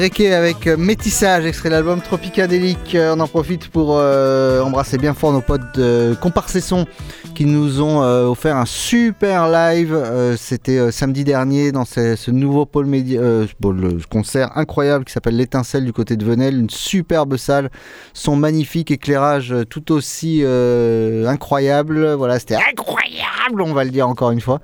Avec 0.03 0.67
euh, 0.67 0.75
Métissage, 0.75 1.45
extrait 1.45 1.69
de 1.69 1.75
l'album 1.75 2.01
Tropicadélique. 2.01 2.93
Euh, 2.93 3.15
On 3.15 3.21
en 3.21 3.27
profite 3.29 3.69
pour 3.69 3.95
euh, 3.97 4.59
embrasser 4.59 4.97
bien 4.97 5.13
fort 5.13 5.31
nos 5.31 5.39
potes 5.39 5.75
de 5.75 6.13
Comparsesson 6.19 6.85
qui 7.43 7.49
nous 7.49 7.81
ont 7.81 8.01
euh, 8.01 8.27
offert 8.27 8.55
un 8.55 8.65
super 8.65 9.49
live. 9.49 9.93
Euh, 9.93 10.37
C'était 10.37 10.77
euh, 10.77 10.91
samedi 10.91 11.25
dernier 11.25 11.73
dans 11.73 11.83
ce, 11.83 12.31
nouveau 12.31 12.65
pôle 12.65 12.85
média, 12.85 13.19
pôle, 13.59 13.83
euh, 13.83 13.99
concert 14.09 14.57
incroyable 14.57 15.03
qui 15.03 15.11
s'appelle 15.11 15.35
L'étincelle 15.35 15.83
du 15.83 15.91
côté 15.91 16.15
de 16.15 16.23
Venelle. 16.23 16.57
Une 16.57 16.69
superbe 16.69 17.35
salle, 17.35 17.69
son 18.13 18.37
magnifique 18.37 18.91
éclairage 18.91 19.53
tout 19.69 19.91
aussi 19.91 20.41
incroyable. 20.45 22.13
Voilà, 22.13 22.39
c'était 22.39 22.55
incroyable, 22.55 23.61
on 23.61 23.73
va 23.73 23.83
le 23.83 23.89
dire 23.89 24.07
encore 24.07 24.31
une 24.31 24.39
fois. 24.39 24.61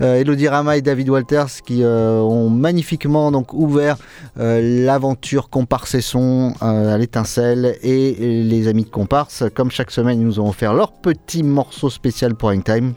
Elodie 0.00 0.48
Rama 0.48 0.78
et 0.78 0.82
David 0.82 1.10
Walters 1.10 1.60
qui 1.66 1.82
ont 1.84 2.48
magnifiquement 2.48 3.30
donc 3.30 3.52
ouvert 3.52 3.96
l'aventure 4.36 5.50
Comparsesson 5.50 6.54
à 6.60 6.96
l'étincelle 6.96 7.76
et 7.82 8.14
les 8.42 8.68
amis 8.68 8.84
de 8.84 8.90
Comparse. 8.90 9.44
Comme 9.54 9.70
chaque 9.70 9.90
semaine, 9.90 10.20
ils 10.20 10.26
nous 10.26 10.40
ont 10.40 10.48
offert 10.48 10.72
leur 10.72 10.92
petit 10.92 11.42
morceau 11.42 11.90
spécial 11.90 12.21
pour 12.30 12.50
Hangtime. 12.50 12.94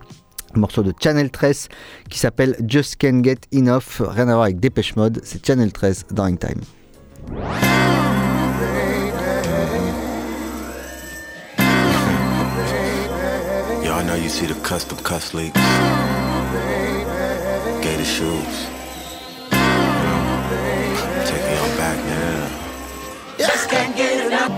Un 0.56 0.60
morceau 0.60 0.84
de 0.84 0.94
Channel 1.02 1.30
13 1.32 1.68
qui 2.10 2.20
s'appelle 2.20 2.56
Just 2.68 2.98
Can't 2.98 3.24
Get 3.24 3.40
Enough. 3.54 4.00
Rien 4.00 4.28
à 4.28 4.34
voir 4.34 4.44
avec 4.44 4.60
Dépêche 4.60 4.96
Mode, 4.96 5.20
c'est 5.24 5.46
Channel 5.46 5.72
13 5.72 6.06
dans 6.12 6.26
I 13.98 14.04
know 14.04 14.16
you 14.16 14.30
see 14.30 14.46
the 14.46 14.56
custom 14.64 14.98
leaks. 15.34 15.56
Gator 17.82 18.06
shoes. 18.06 18.68
Take 21.26 21.44
me 21.44 21.58
on 21.58 21.78
back 21.78 21.98
now. 22.06 22.50
Just 23.38 23.70
can't 23.70 23.96
get 23.96 24.28
enough. 24.28 24.52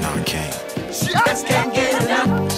No, 0.00 0.08
I 0.08 0.22
can't. 0.24 0.54
Just 0.88 1.46
can't 1.46 1.74
get 1.74 2.02
enough. 2.02 2.55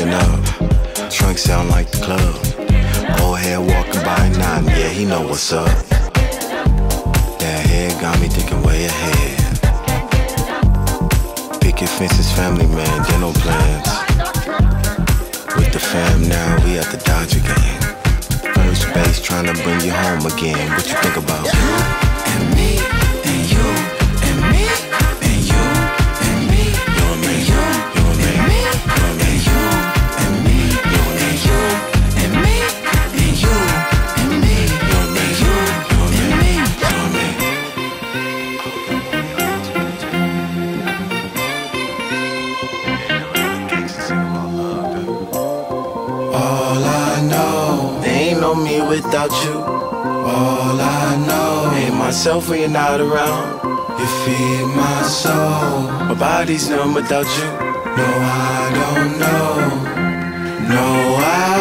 Windows 0.00 0.60
up. 0.60 1.10
Trunk 1.10 1.36
sound 1.36 1.68
like 1.68 1.90
the 1.90 1.98
club. 1.98 2.34
Old 3.20 3.38
head 3.38 3.58
walking 3.58 4.02
by 4.02 4.28
nine, 4.30 4.64
yeah, 4.66 4.88
he 4.88 5.04
know 5.04 5.20
what's 5.22 5.52
up. 5.52 5.68
That 7.38 7.66
head 7.66 8.00
got 8.00 8.18
me 8.20 8.28
thinking 8.28 8.62
way 8.62 8.86
ahead. 8.86 9.60
Picket 11.60 11.88
fences, 11.88 12.32
family 12.32 12.66
man, 12.66 13.02
dental 13.08 13.32
plans. 13.34 13.88
With 15.56 15.72
the 15.72 15.80
fam 15.80 16.28
now, 16.28 16.64
we 16.64 16.78
at 16.78 16.86
the 16.86 16.96
Dodger 17.04 17.40
game. 17.40 17.80
First 18.54 18.94
base 18.94 19.20
trying 19.20 19.46
to 19.46 19.62
bring 19.62 19.80
you 19.82 19.92
home 19.92 20.24
again. 20.24 20.70
What 20.70 20.88
you 20.88 20.94
think 20.94 21.16
about 21.16 21.99
without 48.90 49.30
you. 49.44 49.54
All 50.32 50.80
I 50.80 51.16
know, 51.28 51.72
ain't 51.76 51.94
myself 51.94 52.48
when 52.48 52.58
you're 52.60 52.68
not 52.68 53.00
around. 53.00 53.46
You 53.98 54.06
feed 54.24 54.66
my 54.74 55.02
soul. 55.02 55.82
My 56.08 56.14
body's 56.14 56.68
numb 56.68 56.94
without 56.94 57.28
you. 57.38 57.48
No, 57.98 58.08
I 58.50 58.70
don't 58.80 59.12
know. 59.22 60.74
No, 60.74 60.84
I. 61.18 61.59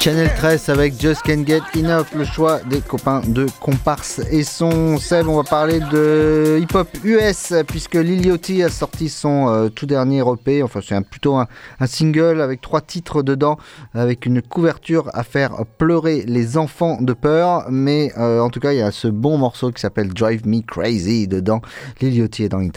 Channel 0.00 0.30
13 0.36 0.68
avec 0.68 1.00
Just 1.00 1.22
Can't 1.22 1.44
Get 1.44 1.60
Enough, 1.76 2.06
le 2.14 2.24
choix 2.24 2.60
des 2.60 2.80
copains 2.80 3.20
de 3.26 3.46
comparse 3.60 4.20
et 4.30 4.44
son 4.44 4.96
Seb. 4.96 5.26
On 5.26 5.36
va 5.36 5.42
parler 5.42 5.80
de 5.80 6.60
hip-hop 6.60 6.88
US 7.02 7.52
puisque 7.66 7.94
Lil 7.94 8.24
Yachty 8.24 8.62
a 8.62 8.68
sorti 8.68 9.08
son 9.08 9.48
euh, 9.48 9.68
tout 9.68 9.86
dernier 9.86 10.20
EP. 10.20 10.62
Enfin, 10.62 10.78
c'est 10.86 11.04
plutôt 11.04 11.36
un, 11.36 11.48
single 11.86 12.40
avec 12.40 12.60
trois 12.60 12.80
titres 12.80 13.24
dedans, 13.24 13.58
avec 13.92 14.24
une 14.24 14.40
couverture 14.40 15.10
à 15.14 15.24
faire 15.24 15.66
pleurer 15.78 16.22
les 16.26 16.56
enfants 16.56 16.98
de 17.00 17.12
peur. 17.12 17.66
Mais 17.68 18.12
euh, 18.18 18.38
en 18.38 18.50
tout 18.50 18.60
cas, 18.60 18.72
il 18.72 18.78
y 18.78 18.82
a 18.82 18.92
ce 18.92 19.08
bon 19.08 19.36
morceau 19.36 19.72
qui 19.72 19.80
s'appelle 19.80 20.08
Drive 20.14 20.46
Me 20.46 20.60
Crazy 20.60 21.26
dedans. 21.26 21.60
Lil 22.00 22.14
Yachty 22.14 22.44
est 22.44 22.48
dans 22.48 22.60
In. 22.60 22.70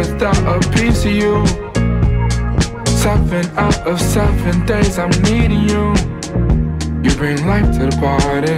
Without 0.00 0.40
a 0.48 0.58
piece 0.70 1.04
of 1.04 1.12
you. 1.12 1.44
Seven 3.04 3.44
out 3.64 3.78
of 3.86 4.00
seven 4.00 4.64
days 4.64 4.98
I'm 4.98 5.10
needing 5.28 5.64
you. 5.72 5.84
You 7.04 7.12
bring 7.20 7.38
life 7.46 7.68
to 7.76 7.82
the 7.88 7.96
party. 8.00 8.56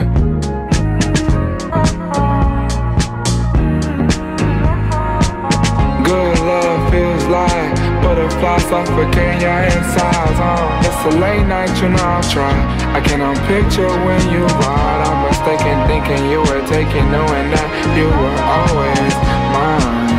Good 6.09 6.39
love 6.51 6.81
feels 6.93 7.25
like 7.27 7.75
butterflies 8.03 8.65
suffocating 8.71 9.41
your 9.47 9.61
insides. 9.75 10.39
Uh, 10.39 10.87
it's 10.87 11.15
a 11.15 11.19
late 11.19 11.47
night, 11.47 11.75
you 11.83 11.89
know 11.89 12.07
I'll 12.15 12.31
try. 12.35 12.55
I 12.97 13.01
cannot 13.01 13.37
picture 13.51 13.93
when 14.07 14.23
you 14.35 14.45
ride. 14.63 15.01
I'm 15.09 15.19
mistaken, 15.27 15.77
thinking 15.91 16.23
you 16.31 16.41
were 16.49 16.63
taking, 16.69 17.07
knowing 17.11 17.47
that 17.55 17.69
you 17.99 18.07
were 18.21 18.39
always 18.57 19.15
mine. 19.55 20.12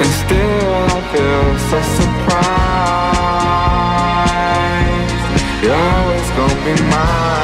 And 0.00 0.12
still 0.22 0.74
I 0.74 1.00
feel 1.12 1.48
so 1.70 1.78
surprised. 1.98 2.36
You're 5.62 5.74
always 5.74 6.28
gonna 6.36 6.64
be 6.64 6.74
mine. 6.90 7.35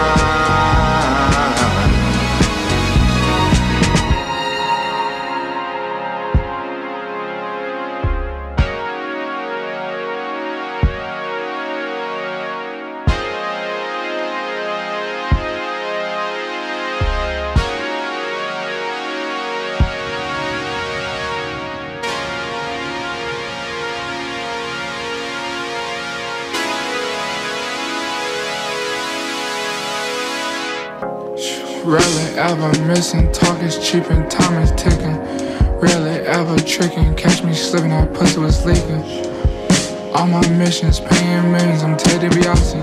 Rarely 31.92 32.38
ever 32.38 32.72
missing, 32.86 33.30
talk 33.32 33.62
is 33.62 33.76
cheap 33.76 34.10
and 34.10 34.30
time 34.30 34.62
is 34.62 34.70
ticking. 34.80 35.14
Rarely 35.78 36.26
ever 36.26 36.58
tricking, 36.60 37.14
catch 37.16 37.44
me 37.44 37.52
slipping, 37.52 37.90
that 37.90 38.14
pussy 38.14 38.40
was 38.40 38.64
leaking. 38.64 39.02
All 40.14 40.26
my 40.26 40.40
missions, 40.56 41.00
paying 41.00 41.52
millions, 41.52 41.82
I'm 41.82 41.98
Teddy 41.98 42.30
DiBiase. 42.30 42.80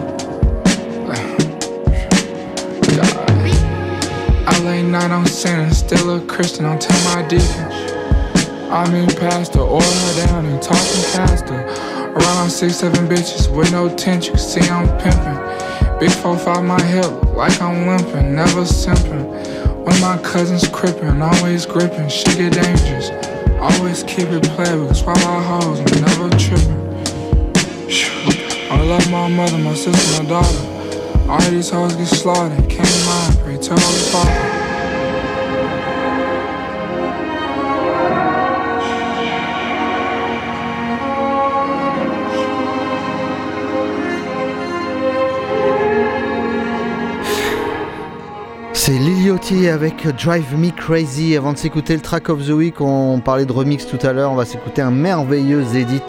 I 4.46 4.64
lay 4.64 4.84
night 4.84 5.10
on 5.10 5.26
sin, 5.26 5.74
still 5.74 6.18
a 6.18 6.22
Christian, 6.28 6.66
I'm 6.66 6.78
tell 6.78 7.16
my 7.16 7.28
deacon. 7.28 7.66
I 8.70 8.88
mean 8.92 9.10
pastor, 9.10 9.66
her 9.66 10.28
down 10.28 10.46
and 10.46 10.62
talking 10.62 11.04
pastor. 11.14 11.66
Around 12.14 12.52
six, 12.52 12.76
seven 12.76 13.08
bitches 13.08 13.50
with 13.52 13.72
no 13.72 13.90
can 13.90 14.38
see 14.38 14.70
I'm 14.70 14.88
pimping. 15.00 15.49
Big 16.00 16.12
four, 16.12 16.38
five, 16.38 16.64
my 16.64 16.82
hip, 16.82 17.12
like 17.36 17.62
I'm 17.62 17.86
limping, 17.86 18.34
never 18.34 18.62
simping. 18.62 19.26
When 19.86 20.00
my 20.00 20.18
cousins 20.24 20.66
crippin', 20.70 21.22
always 21.22 21.66
gripping, 21.66 22.08
shit 22.08 22.38
get 22.38 22.54
dangerous. 22.54 23.10
Always 23.60 24.04
keep 24.04 24.30
it 24.30 24.44
playable, 24.44 24.94
swallow 24.94 25.42
hoes, 25.42 25.80
I'm 25.80 26.02
never 26.02 26.30
tripping. 26.38 26.80
I 28.72 28.82
love 28.82 29.12
my 29.12 29.28
mother, 29.28 29.58
my 29.58 29.74
sister, 29.74 30.24
my 30.24 30.30
daughter. 30.30 31.30
All 31.30 31.52
these 31.52 31.70
hoes 31.70 31.94
get 31.98 32.08
slaughtered, 32.08 32.70
can't 32.70 33.06
mind, 33.06 33.38
pray 33.40 33.58
tell 33.58 33.76
the 33.76 34.10
father. 34.10 34.59
Avec 49.30 50.08
Drive 50.18 50.58
Me 50.58 50.72
Crazy. 50.72 51.38
Avant 51.38 51.54
de 51.54 51.58
s'écouter 51.60 51.94
le 51.94 52.02
track 52.02 52.30
of 52.30 52.48
the 52.48 52.50
week, 52.50 52.82
on 52.82 53.20
parlait 53.20 53.46
de 53.46 53.52
remix 53.52 53.86
tout 53.86 54.00
à 54.02 54.12
l'heure. 54.12 54.32
On 54.32 54.36
va 54.36 54.44
s'écouter 54.44 54.82
un 54.82 54.90
merveilleux 54.90 55.76
edit 55.76 56.02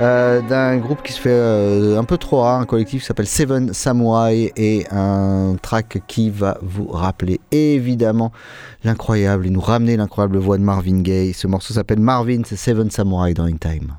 euh, 0.00 0.40
d'un 0.40 0.78
groupe 0.78 1.02
qui 1.02 1.12
se 1.12 1.20
fait 1.20 1.28
euh, 1.30 1.98
un 1.98 2.04
peu 2.04 2.16
trop 2.16 2.40
rare, 2.40 2.60
un 2.60 2.64
collectif 2.64 3.02
qui 3.02 3.06
s'appelle 3.06 3.26
Seven 3.26 3.74
Samurai 3.74 4.54
et 4.56 4.86
un 4.90 5.56
track 5.60 5.98
qui 6.06 6.30
va 6.30 6.56
vous 6.62 6.86
rappeler 6.86 7.40
évidemment 7.50 8.32
l'incroyable 8.84 9.46
et 9.46 9.50
nous 9.50 9.60
ramener 9.60 9.98
l'incroyable 9.98 10.38
voix 10.38 10.56
de 10.56 10.62
Marvin 10.62 11.02
Gaye. 11.02 11.34
Ce 11.34 11.46
morceau 11.46 11.74
s'appelle 11.74 12.00
Marvin, 12.00 12.40
c'est 12.46 12.56
Seven 12.56 12.90
Samurai 12.90 13.34
dans 13.34 13.44
In 13.44 13.58
Time. 13.58 13.96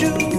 You 0.00 0.31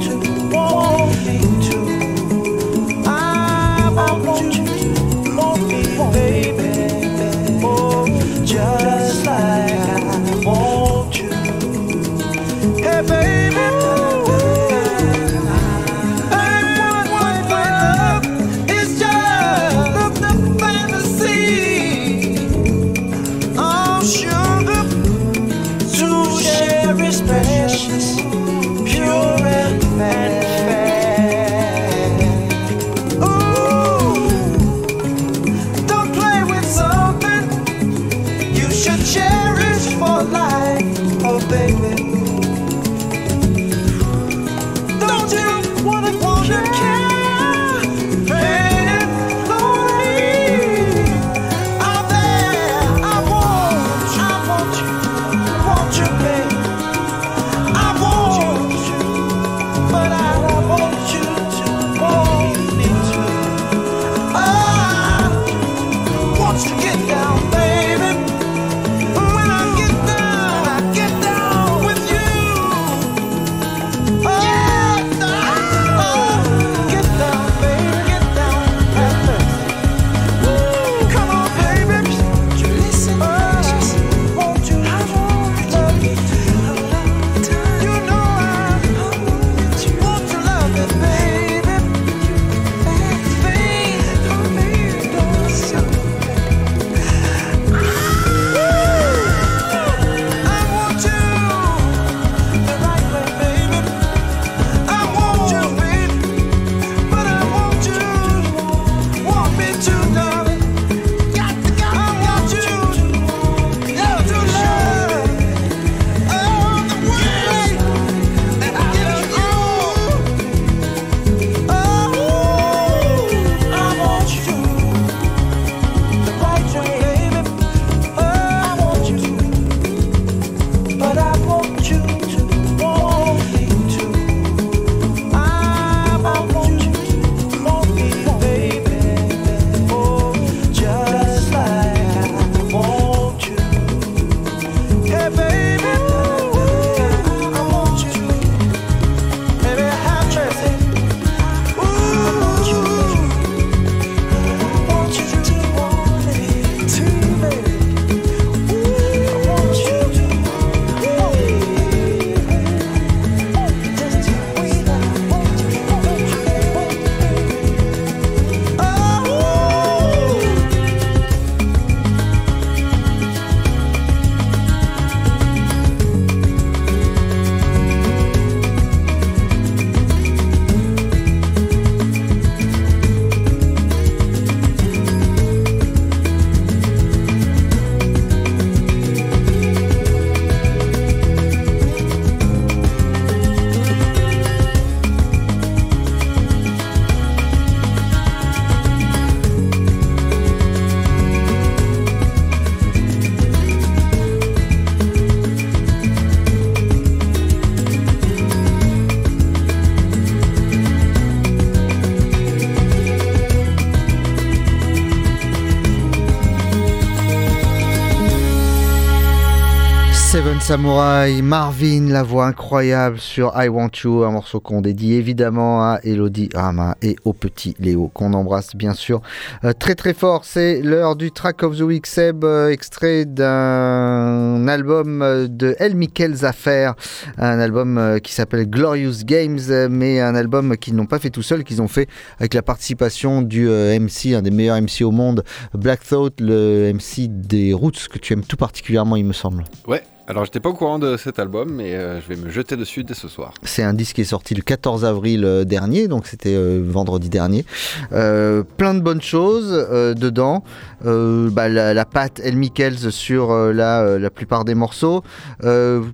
Samurai, 220.74 221.44
Marvin, 221.44 222.08
la 222.10 222.24
voix 222.24 222.48
incroyable 222.48 223.20
sur 223.20 223.54
I 223.56 223.68
Want 223.68 223.92
You, 224.04 224.24
un 224.24 224.32
morceau 224.32 224.60
qu'on 224.60 224.82
dédie 224.82 225.14
évidemment 225.14 225.84
à 225.84 226.00
Elodie 226.04 226.50
Rama 226.52 226.98
et 227.04 227.16
au 227.26 227.34
petit 227.34 227.76
Léo, 227.78 228.10
qu'on 228.12 228.34
embrasse 228.34 228.76
bien 228.76 228.96
sûr 228.96 229.22
euh, 229.66 229.74
très 229.78 229.94
très 229.94 230.16
fort. 230.16 230.46
C'est 230.46 230.82
l'heure 230.82 231.16
du 231.16 231.32
track 231.32 231.62
of 231.62 231.78
the 231.78 231.82
week, 231.82 232.08
Seb, 232.08 232.44
euh, 232.44 232.72
extrait 232.72 233.26
d'un 233.26 234.68
album 234.68 235.22
euh, 235.22 235.48
de 235.48 235.76
El 235.78 235.94
Miquel 235.96 236.44
Affair, 236.44 236.96
un 237.38 237.60
album 237.60 238.20
qui 238.24 238.34
s'appelle 238.34 238.68
Glorious 238.68 239.24
Games, 239.24 239.60
mais 239.92 240.22
un 240.22 240.34
album 240.34 240.76
qu'ils 240.78 240.96
n'ont 240.96 241.06
pas 241.06 241.20
fait 241.20 241.30
tout 241.30 241.44
seul, 241.44 241.64
qu'ils 241.64 241.84
ont 241.84 241.88
fait 241.88 242.10
avec 242.40 242.56
la 242.56 242.64
participation 242.64 243.44
du 243.44 243.68
MC, 243.68 244.34
un 244.34 244.42
des 244.42 244.50
meilleurs 244.50 244.82
MC 244.82 245.04
au 245.04 245.12
monde, 245.12 245.44
Black 245.76 246.00
Thought, 246.04 246.42
le 246.42 246.92
MC 246.92 247.28
des 247.30 247.74
Roots, 247.74 248.08
que 248.12 248.18
tu 248.18 248.34
aimes 248.34 248.44
tout 248.44 248.58
particulièrement, 248.58 249.18
il 249.18 249.26
me 249.26 249.34
semble. 249.34 249.66
Ouais, 249.88 250.02
alors 250.26 250.46
j'étais 250.46 250.62
pas 250.62 250.70
au 250.70 250.74
courant 250.74 251.00
de 251.00 251.18
cet 251.18 251.38
album, 251.38 251.70
mais 251.74 251.96
euh, 251.96 252.22
je 252.22 252.34
vais 252.34 252.38
me 252.38 252.50
jeter 252.50 252.78
dessus 252.78 253.04
dès 253.04 253.14
ce 253.14 253.28
soir. 253.28 253.54
C'est 253.64 253.84
un 253.84 253.94
disque 253.94 254.16
qui 254.16 254.22
est 254.22 254.26
sorti 254.26 254.56
le 254.56 254.62
14 254.62 255.04
avril 255.04 255.44
euh, 255.44 255.66
dernier, 255.66 256.08
donc 256.08 256.28
c'était 256.28 256.56
euh, 256.56 256.82
vendredi 256.82 257.30
dernier. 257.30 257.66
Plein 258.10 258.94
de 258.94 259.02
bonnes 259.02 259.22
choses 259.22 259.72
dedans. 260.16 260.64
Bah, 261.04 261.68
la, 261.68 261.94
la 261.94 262.06
patte 262.06 262.40
El 262.40 262.56
Michels 262.56 263.12
sur 263.12 263.54
la, 263.54 264.30
plupart 264.30 264.64
des 264.64 264.76
morceaux. 264.76 265.24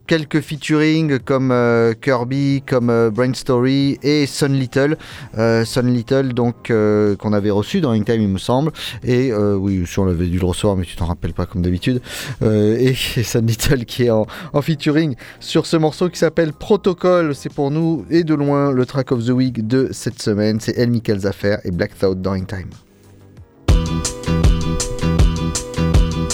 Quelques 0.07 0.41
featuring 0.41 1.19
comme 1.19 1.53
Kirby, 2.01 2.63
comme 2.65 3.09
Brain 3.09 3.33
Story 3.33 3.99
et 4.01 4.25
Sun 4.25 4.53
Little. 4.53 4.97
Sun 5.35 5.93
Little, 5.93 6.33
donc 6.33 6.71
qu'on 7.19 7.33
avait 7.33 7.51
reçu 7.51 7.81
dans 7.81 7.99
Time, 7.99 8.21
il 8.21 8.29
me 8.29 8.37
semble. 8.37 8.71
Et 9.03 9.33
oui, 9.33 9.83
si 9.85 9.99
on 9.99 10.05
l'avait 10.05 10.27
dû 10.27 10.39
le 10.39 10.45
recevoir, 10.45 10.75
mais 10.75 10.85
tu 10.85 10.95
t'en 10.95 11.05
rappelles 11.05 11.33
pas 11.33 11.45
comme 11.45 11.61
d'habitude. 11.61 12.01
Et 12.41 12.93
Sun 13.23 13.45
Little 13.45 13.85
qui 13.85 13.98
en, 14.09 14.25
featuring 14.61 15.15
sur 15.39 15.65
ce 15.65 15.77
morceau 15.77 16.09
qui 16.09 16.19
s'appelle 16.19 16.53
Protocol. 16.53 17.35
C'est 17.35 17.51
pour 17.51 17.71
nous 17.71 18.05
et 18.09 18.23
de 18.23 18.33
loin 18.33 18.71
le 18.71 18.85
track 18.85 19.11
of 19.11 19.25
the 19.25 19.31
week 19.31 19.67
de 19.67 19.89
cette 19.91 20.21
semaine. 20.21 20.59
C'est 20.59 20.77
El 20.77 20.89
Michels 20.89 21.27
Affair 21.27 21.59
et 21.65 21.71
Black 21.71 21.97
Thought 21.97 22.25
In 22.27 22.45
Time. 22.45 22.69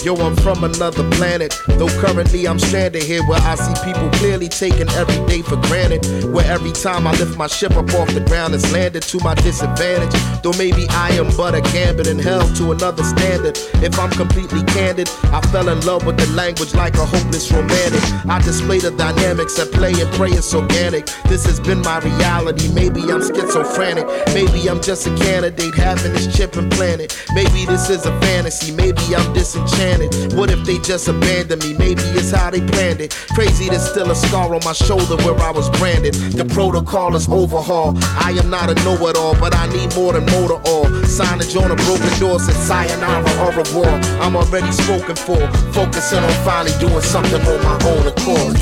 Yo, 0.06 0.14
I'm 0.14 0.36
from 0.36 0.62
another 0.62 1.02
planet. 1.18 1.60
Though 1.66 1.88
currently 1.98 2.46
I'm 2.46 2.60
stranded 2.60 3.02
here 3.02 3.26
where 3.26 3.40
I 3.40 3.56
see 3.56 3.74
people 3.84 4.08
clearly 4.10 4.48
taking 4.48 4.88
every 4.90 5.18
day 5.26 5.42
for 5.42 5.56
granted. 5.66 6.32
Where 6.32 6.46
every 6.46 6.70
time 6.70 7.08
I 7.08 7.10
lift 7.18 7.36
my 7.36 7.48
ship 7.48 7.72
up 7.72 7.92
off 7.92 8.14
the 8.14 8.20
ground, 8.20 8.54
it's 8.54 8.72
landed 8.72 9.02
to 9.02 9.18
my 9.24 9.34
disadvantage. 9.34 10.14
Though 10.44 10.52
maybe 10.52 10.86
I 10.90 11.08
am 11.18 11.36
but 11.36 11.56
a 11.56 11.60
gambit 11.60 12.06
and 12.06 12.20
held 12.20 12.54
to 12.54 12.70
another 12.70 13.02
standard. 13.02 13.58
If 13.82 13.98
I'm 13.98 14.10
completely 14.10 14.62
candid, 14.62 15.08
I 15.34 15.40
fell 15.50 15.68
in 15.68 15.84
love 15.84 16.06
with 16.06 16.18
the 16.18 16.30
language 16.36 16.72
like 16.74 16.94
a 16.94 17.04
hopeless 17.04 17.50
romantic. 17.50 18.00
I 18.28 18.40
display 18.40 18.78
the 18.78 18.92
dynamics 18.92 19.58
at 19.58 19.72
play 19.72 19.90
and 19.90 20.08
pray 20.14 20.30
it's 20.30 20.54
organic. 20.54 21.06
This 21.26 21.44
has 21.46 21.58
been 21.58 21.82
my 21.82 21.98
reality. 21.98 22.72
Maybe 22.72 23.00
I'm 23.10 23.22
schizophrenic. 23.26 24.06
Maybe 24.28 24.70
I'm 24.70 24.80
just 24.80 25.08
a 25.08 25.16
candidate 25.16 25.74
having 25.74 26.12
this 26.12 26.32
chip 26.36 26.56
implanted. 26.56 27.12
Maybe 27.34 27.64
this 27.66 27.90
is 27.90 28.06
a 28.06 28.12
fantasy. 28.20 28.70
Maybe 28.70 29.02
I'm 29.16 29.32
disenchanted. 29.32 29.95
What 30.36 30.50
if 30.50 30.64
they 30.64 30.78
just 30.78 31.08
abandoned 31.08 31.62
me? 31.64 31.74
Maybe 31.74 32.02
it's 32.18 32.30
how 32.30 32.50
they 32.50 32.60
planned 32.60 33.00
it. 33.00 33.14
Crazy, 33.34 33.68
there's 33.68 33.88
still 33.88 34.10
a 34.10 34.14
scar 34.14 34.54
on 34.54 34.60
my 34.64 34.72
shoulder 34.72 35.16
where 35.24 35.38
I 35.40 35.50
was 35.50 35.70
branded. 35.78 36.14
The 36.14 36.44
protocol 36.44 37.16
is 37.16 37.28
overhaul. 37.28 37.94
I 38.20 38.30
am 38.32 38.50
not 38.50 38.70
a 38.70 38.74
know-it-all, 38.84 39.34
but 39.40 39.54
I 39.54 39.66
need 39.68 39.94
more 39.94 40.12
than 40.12 40.26
motor 40.26 40.60
oil. 40.68 40.86
Signage 41.04 41.56
on 41.60 41.70
a 41.70 41.76
broken 41.76 42.20
door 42.20 42.38
said 42.38 42.56
sayonara 42.56 43.30
au 43.44 43.52
revoir. 43.56 43.94
I'm 44.20 44.36
already 44.36 44.72
spoken 44.72 45.16
for. 45.16 45.40
Focusing 45.72 46.22
on 46.22 46.32
finally 46.44 46.72
doing 46.78 47.02
something 47.02 47.40
on 47.40 47.62
my 47.62 47.78
own 47.88 48.06
accord. 48.06 48.54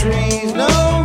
Know 0.57 1.04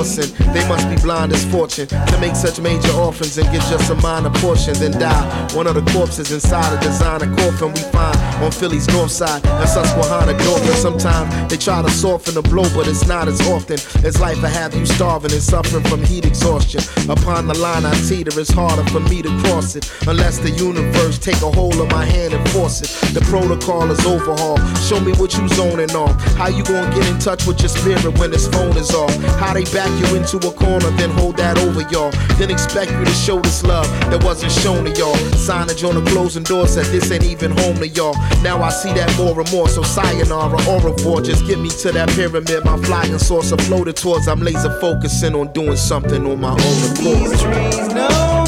Orson. 0.00 0.32
They 0.54 0.66
must 0.66 0.88
be 0.88 0.96
blind 0.96 1.30
as 1.32 1.44
fortune 1.44 1.86
to 1.86 2.18
make 2.20 2.34
such 2.34 2.58
major 2.58 2.90
orphans 2.92 3.36
and 3.36 3.46
get 3.52 3.60
just 3.68 3.90
a 3.90 3.94
minor 3.96 4.30
portion, 4.40 4.72
then 4.74 4.92
die. 4.92 5.24
One 5.52 5.66
of 5.66 5.74
the 5.74 5.84
corpses 5.92 6.32
inside 6.32 6.72
a 6.72 6.80
designer 6.80 7.28
coffin 7.36 7.74
we 7.74 7.82
find 7.92 8.16
on 8.42 8.50
Philly's 8.50 8.88
north 8.88 9.10
side 9.10 9.44
and 9.44 9.68
Susquehanna 9.68 10.38
Dolphin. 10.38 10.74
Sometimes 10.76 11.28
they 11.50 11.58
try 11.58 11.82
to 11.82 11.90
soften 11.90 12.32
the 12.32 12.40
blow, 12.40 12.64
but 12.74 12.88
it's 12.88 13.06
not 13.06 13.28
as 13.28 13.40
often 13.48 13.78
as 14.02 14.18
life 14.18 14.40
will 14.40 14.48
have 14.48 14.74
you 14.74 14.86
starving 14.86 15.32
and 15.32 15.42
suffering 15.42 15.84
from 15.84 16.02
heat 16.02 16.24
exhaustion. 16.24 16.80
Upon 17.10 17.46
the 17.46 17.58
line 17.58 17.84
I 17.84 17.92
teeter, 18.08 18.40
it's 18.40 18.50
harder 18.50 18.88
for 18.88 19.00
me 19.00 19.20
to 19.20 19.28
cross 19.42 19.76
it 19.76 19.84
unless 20.08 20.38
the 20.38 20.50
universe 20.50 21.18
take 21.18 21.42
a 21.42 21.50
hold 21.50 21.76
of 21.76 21.90
my 21.90 22.06
hand 22.06 22.32
and 22.32 22.48
force 22.50 22.80
it. 22.80 22.88
The 23.12 23.20
protocol 23.20 23.90
is 23.90 24.00
overhaul. 24.06 24.56
Show 24.88 25.00
me 25.00 25.12
what 25.20 25.36
you 25.36 25.46
zoning 25.48 25.94
on. 25.94 26.18
How 26.40 26.48
you 26.48 26.64
gonna 26.64 26.88
get 26.94 27.06
in 27.06 27.18
touch 27.18 27.46
with 27.46 27.60
your 27.60 27.68
spirit 27.68 28.18
when 28.18 28.30
this 28.30 28.48
phone 28.48 28.78
is 28.78 28.94
off? 28.94 29.14
How 29.36 29.52
they 29.52 29.64
back 29.64 29.89
you 29.98 30.16
into 30.16 30.36
a 30.36 30.52
corner, 30.52 30.90
then 30.96 31.10
hold 31.10 31.36
that 31.36 31.58
over 31.58 31.82
y'all. 31.90 32.10
Then 32.38 32.50
expect 32.50 32.90
you 32.92 33.04
to 33.04 33.10
show 33.10 33.40
this 33.40 33.62
love 33.62 33.88
that 34.10 34.22
wasn't 34.24 34.52
shown 34.52 34.84
to 34.84 34.90
y'all. 34.92 35.16
Signage 35.34 35.86
on 35.88 36.02
the 36.02 36.10
closing 36.10 36.42
door 36.42 36.66
said 36.66 36.86
this 36.86 37.10
ain't 37.10 37.24
even 37.24 37.50
home 37.52 37.76
to 37.76 37.88
y'all. 37.88 38.14
Now 38.42 38.62
I 38.62 38.70
see 38.70 38.92
that 38.94 39.10
more 39.16 39.38
and 39.40 39.50
more. 39.50 39.68
So 39.68 39.82
sayonara, 39.82 40.58
au 40.68 40.80
revoir. 40.80 41.20
Just 41.22 41.46
get 41.46 41.58
me 41.58 41.70
to 41.82 41.92
that 41.92 42.08
pyramid. 42.10 42.64
My 42.64 42.76
flying 42.78 43.18
saucer 43.18 43.56
floated 43.56 43.96
towards. 43.96 44.28
I'm 44.28 44.40
laser 44.40 44.72
focusing 44.80 45.34
on 45.34 45.52
doing 45.52 45.76
something 45.76 46.26
on 46.26 46.40
my 46.40 46.52
own 46.52 46.78
accord. 46.90 47.38
Trees 47.38 47.94
know 47.94 48.39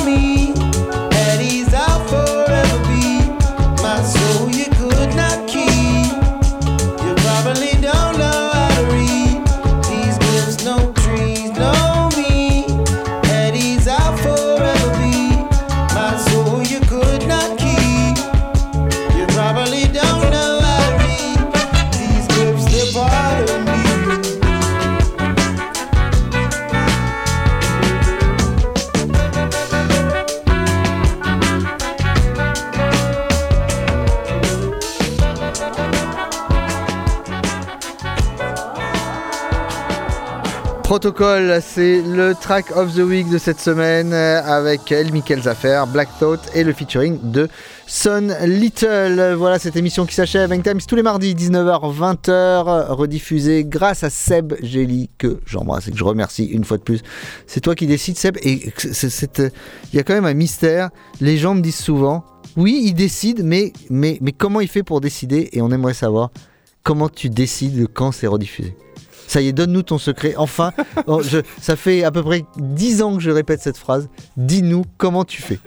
C'est 41.03 42.00
le 42.00 42.32
track 42.40 42.76
of 42.76 42.94
the 42.94 43.00
week 43.00 43.28
de 43.28 43.36
cette 43.36 43.59
semaine 43.59 44.12
euh, 44.12 44.40
avec 44.44 44.92
El 44.92 45.11
Michels 45.11 45.48
Affair, 45.48 45.88
Black 45.88 46.09
Thought 46.20 46.38
et 46.55 46.62
le 46.62 46.72
featuring 46.72 47.18
de 47.24 47.48
Son 47.88 48.32
Little. 48.44 49.34
Voilà 49.36 49.59
cette 49.59 49.74
émission 49.74 50.07
qui 50.07 50.14
s'achève. 50.14 50.53
Hang 50.53 50.62
Time, 50.62 50.78
c'est 50.78 50.86
tous 50.86 50.94
les 50.94 51.03
mardis, 51.03 51.34
19h-20h, 51.34 52.92
rediffusée 52.92 53.64
grâce 53.64 54.05
à 54.05 54.11
Seb 54.11 54.55
Gély, 54.62 55.11
que 55.18 55.40
j'embrasse 55.44 55.88
et 55.88 55.90
que 55.90 55.98
je 55.98 56.05
remercie 56.05 56.44
une 56.44 56.62
fois 56.62 56.78
de 56.78 56.84
plus. 56.84 57.00
C'est 57.48 57.61
toi 57.61 57.74
qui 57.74 57.88
décides, 57.88 58.16
Seb, 58.16 58.36
et 58.40 58.72
il 58.72 59.96
y 59.96 59.98
a 59.98 60.05
quand 60.05 60.14
même 60.14 60.24
un 60.24 60.34
mystère. 60.34 60.90
Les 61.20 61.36
gens 61.36 61.57
me 61.57 61.62
disent 61.62 61.74
souvent, 61.74 62.24
oui, 62.57 62.80
il 62.84 62.94
décide, 62.94 63.42
mais, 63.42 63.72
mais, 63.90 64.18
mais 64.20 64.30
comment 64.30 64.61
il 64.61 64.68
fait 64.68 64.84
pour 64.84 65.00
décider? 65.00 65.48
Et 65.53 65.62
on 65.62 65.72
aimerait 65.72 65.94
savoir 65.94 66.30
comment 66.84 67.09
tu 67.09 67.28
décides 67.28 67.76
de 67.76 67.86
quand 67.86 68.12
c'est 68.12 68.28
rediffusé. 68.28 68.76
Ça 69.32 69.40
y 69.40 69.48
est, 69.48 69.54
donne-nous 69.54 69.82
ton 69.82 69.96
secret. 69.96 70.34
Enfin, 70.36 70.74
oh, 71.06 71.22
je- 71.22 71.38
ça 71.58 71.74
fait 71.74 72.04
à 72.04 72.10
peu 72.10 72.22
près 72.22 72.44
10 72.58 73.00
ans 73.00 73.16
que 73.16 73.22
je 73.22 73.30
répète 73.30 73.62
cette 73.62 73.78
phrase. 73.78 74.10
Dis-nous 74.36 74.84
comment 74.98 75.24
tu 75.24 75.40
fais. 75.40 75.58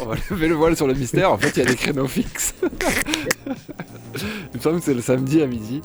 On 0.00 0.06
va 0.06 0.16
lever 0.28 0.48
le 0.48 0.56
voile 0.56 0.76
sur 0.76 0.88
le 0.88 0.94
mystère. 0.94 1.30
En 1.30 1.38
fait, 1.38 1.50
il 1.56 1.58
y 1.60 1.62
a 1.62 1.66
des 1.66 1.76
créneaux 1.76 2.08
fixes. 2.08 2.54
il 3.46 4.56
me 4.56 4.60
semble 4.60 4.78
que 4.80 4.84
c'est 4.86 4.94
le 4.94 5.00
samedi 5.00 5.40
à 5.42 5.46
midi. 5.46 5.80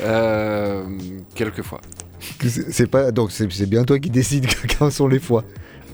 Euh, 0.00 0.82
quelquefois. 1.36 1.80
C'est 2.70 2.90
pas 2.90 3.12
donc 3.12 3.30
c'est 3.30 3.46
bien 3.66 3.84
toi 3.84 4.00
qui 4.00 4.10
décides 4.10 4.46
quand 4.78 4.90
sont 4.90 5.06
les 5.06 5.20
fois. 5.20 5.44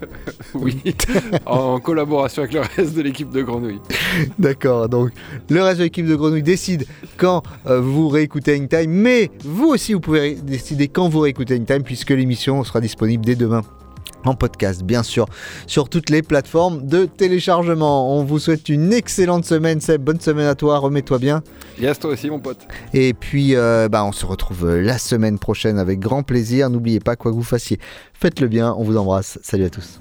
Oui, 0.55 0.81
en 1.45 1.81
collaboration 1.81 2.43
avec 2.43 2.55
le 2.55 2.61
reste 2.61 2.97
de 2.97 3.03
l'équipe 3.03 3.31
de 3.31 3.43
Grenouille. 3.43 3.81
D'accord, 4.39 4.89
donc 4.89 5.11
le 5.51 5.63
reste 5.63 5.79
de 5.79 5.85
l'équipe 5.85 6.07
de 6.07 6.15
Grenouille 6.15 6.43
décide 6.43 6.87
quand 7.17 7.43
euh, 7.67 7.81
vous 7.81 8.09
réécoutez 8.09 8.55
Hang 8.55 8.69
Time, 8.69 8.91
mais 8.91 9.31
vous 9.45 9.67
aussi 9.67 9.93
vous 9.93 10.01
pouvez 10.01 10.35
décider 10.35 10.89
quand 10.89 11.09
vous 11.09 11.21
réécoutez 11.21 11.55
Hang 11.55 11.67
Time 11.67 11.83
puisque 11.83 12.11
l'émission 12.11 12.65
sera 12.65 12.81
disponible 12.81 13.25
dès 13.25 13.37
demain 13.37 13.63
en 14.27 14.35
podcast, 14.35 14.83
bien 14.83 15.03
sûr, 15.03 15.27
sur 15.67 15.89
toutes 15.89 16.11
les 16.11 16.23
plateformes 16.23 16.87
de 16.87 17.05
téléchargement. 17.05 18.17
On 18.17 18.25
vous 18.25 18.39
souhaite 18.39 18.69
une 18.69 18.93
excellente 18.93 19.45
semaine, 19.45 19.81
Seb. 19.81 20.03
Bonne 20.03 20.21
semaine 20.21 20.47
à 20.47 20.55
toi. 20.55 20.79
Remets-toi 20.79 21.19
bien. 21.19 21.43
Yes, 21.81 21.99
toi 21.99 22.11
aussi, 22.11 22.31
mon 22.31 22.41
pote. 22.41 22.67
Et 22.95 23.15
puis, 23.15 23.55
euh, 23.55 23.89
bah, 23.89 24.05
on 24.05 24.13
se 24.13 24.27
retrouve 24.27 24.77
la 24.77 24.99
semaine 24.99 25.39
prochaine 25.39 25.79
avec 25.79 26.01
grand 26.01 26.23
plaisir. 26.23 26.71
N'oubliez 26.71 27.01
pas, 27.01 27.17
quoi 27.17 27.31
que 27.31 27.37
vous 27.37 27.43
fassiez, 27.43 27.79
faites-le 28.15 28.49
bien. 28.49 28.75
On 28.77 28.85
vous 28.85 28.97
embrasse. 28.97 29.39
Salut 29.43 29.65
à 29.65 29.71
tous. 29.71 30.01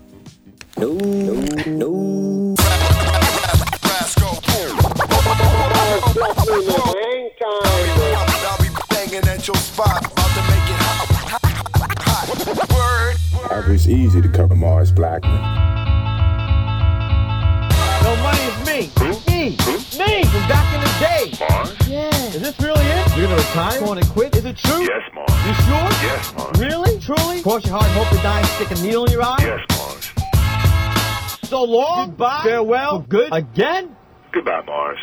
It's 13.57 13.87
easy 13.87 14.21
to 14.21 14.27
cover 14.27 14.53
Mars 14.53 14.91
Blackman. 14.91 15.31
No 18.03 18.15
money 18.17 18.39
is 18.41 18.65
me. 18.65 18.91
Me. 19.27 19.49
Me 19.97 20.23
from 20.25 20.47
back 20.49 20.75
in 20.75 20.81
the 20.81 20.91
day. 20.99 21.31
Mars? 21.39 21.87
Yeah. 21.87 22.09
Is 22.35 22.41
this 22.41 22.59
really 22.59 22.85
it? 22.85 23.17
You're 23.17 23.27
gonna 23.27 23.37
retire? 23.37 23.79
Going 23.79 24.03
to 24.03 24.09
quit? 24.09 24.35
Is 24.35 24.43
it 24.43 24.57
true? 24.57 24.81
Yes, 24.81 25.01
Mars. 25.13 25.31
You 25.47 25.53
sure? 25.53 25.89
Yes, 26.03 26.33
Mars. 26.35 26.59
Really? 26.59 26.99
Truly? 26.99 27.41
Cross 27.41 27.65
your 27.65 27.77
heart 27.77 27.85
and 27.85 27.93
hope 27.93 28.09
to 28.09 28.23
die 28.23 28.39
and 28.39 28.47
stick 28.47 28.71
a 28.77 28.81
needle 28.83 29.05
in 29.05 29.13
your 29.13 29.23
eye? 29.23 29.37
Yes, 29.39 29.61
Mars. 29.69 31.49
So 31.49 31.63
long. 31.63 32.09
Goodbye. 32.09 32.41
Farewell. 32.43 33.01
For 33.03 33.07
good. 33.07 33.29
Again? 33.31 33.95
Goodbye, 34.33 34.63
Mars. 34.67 34.99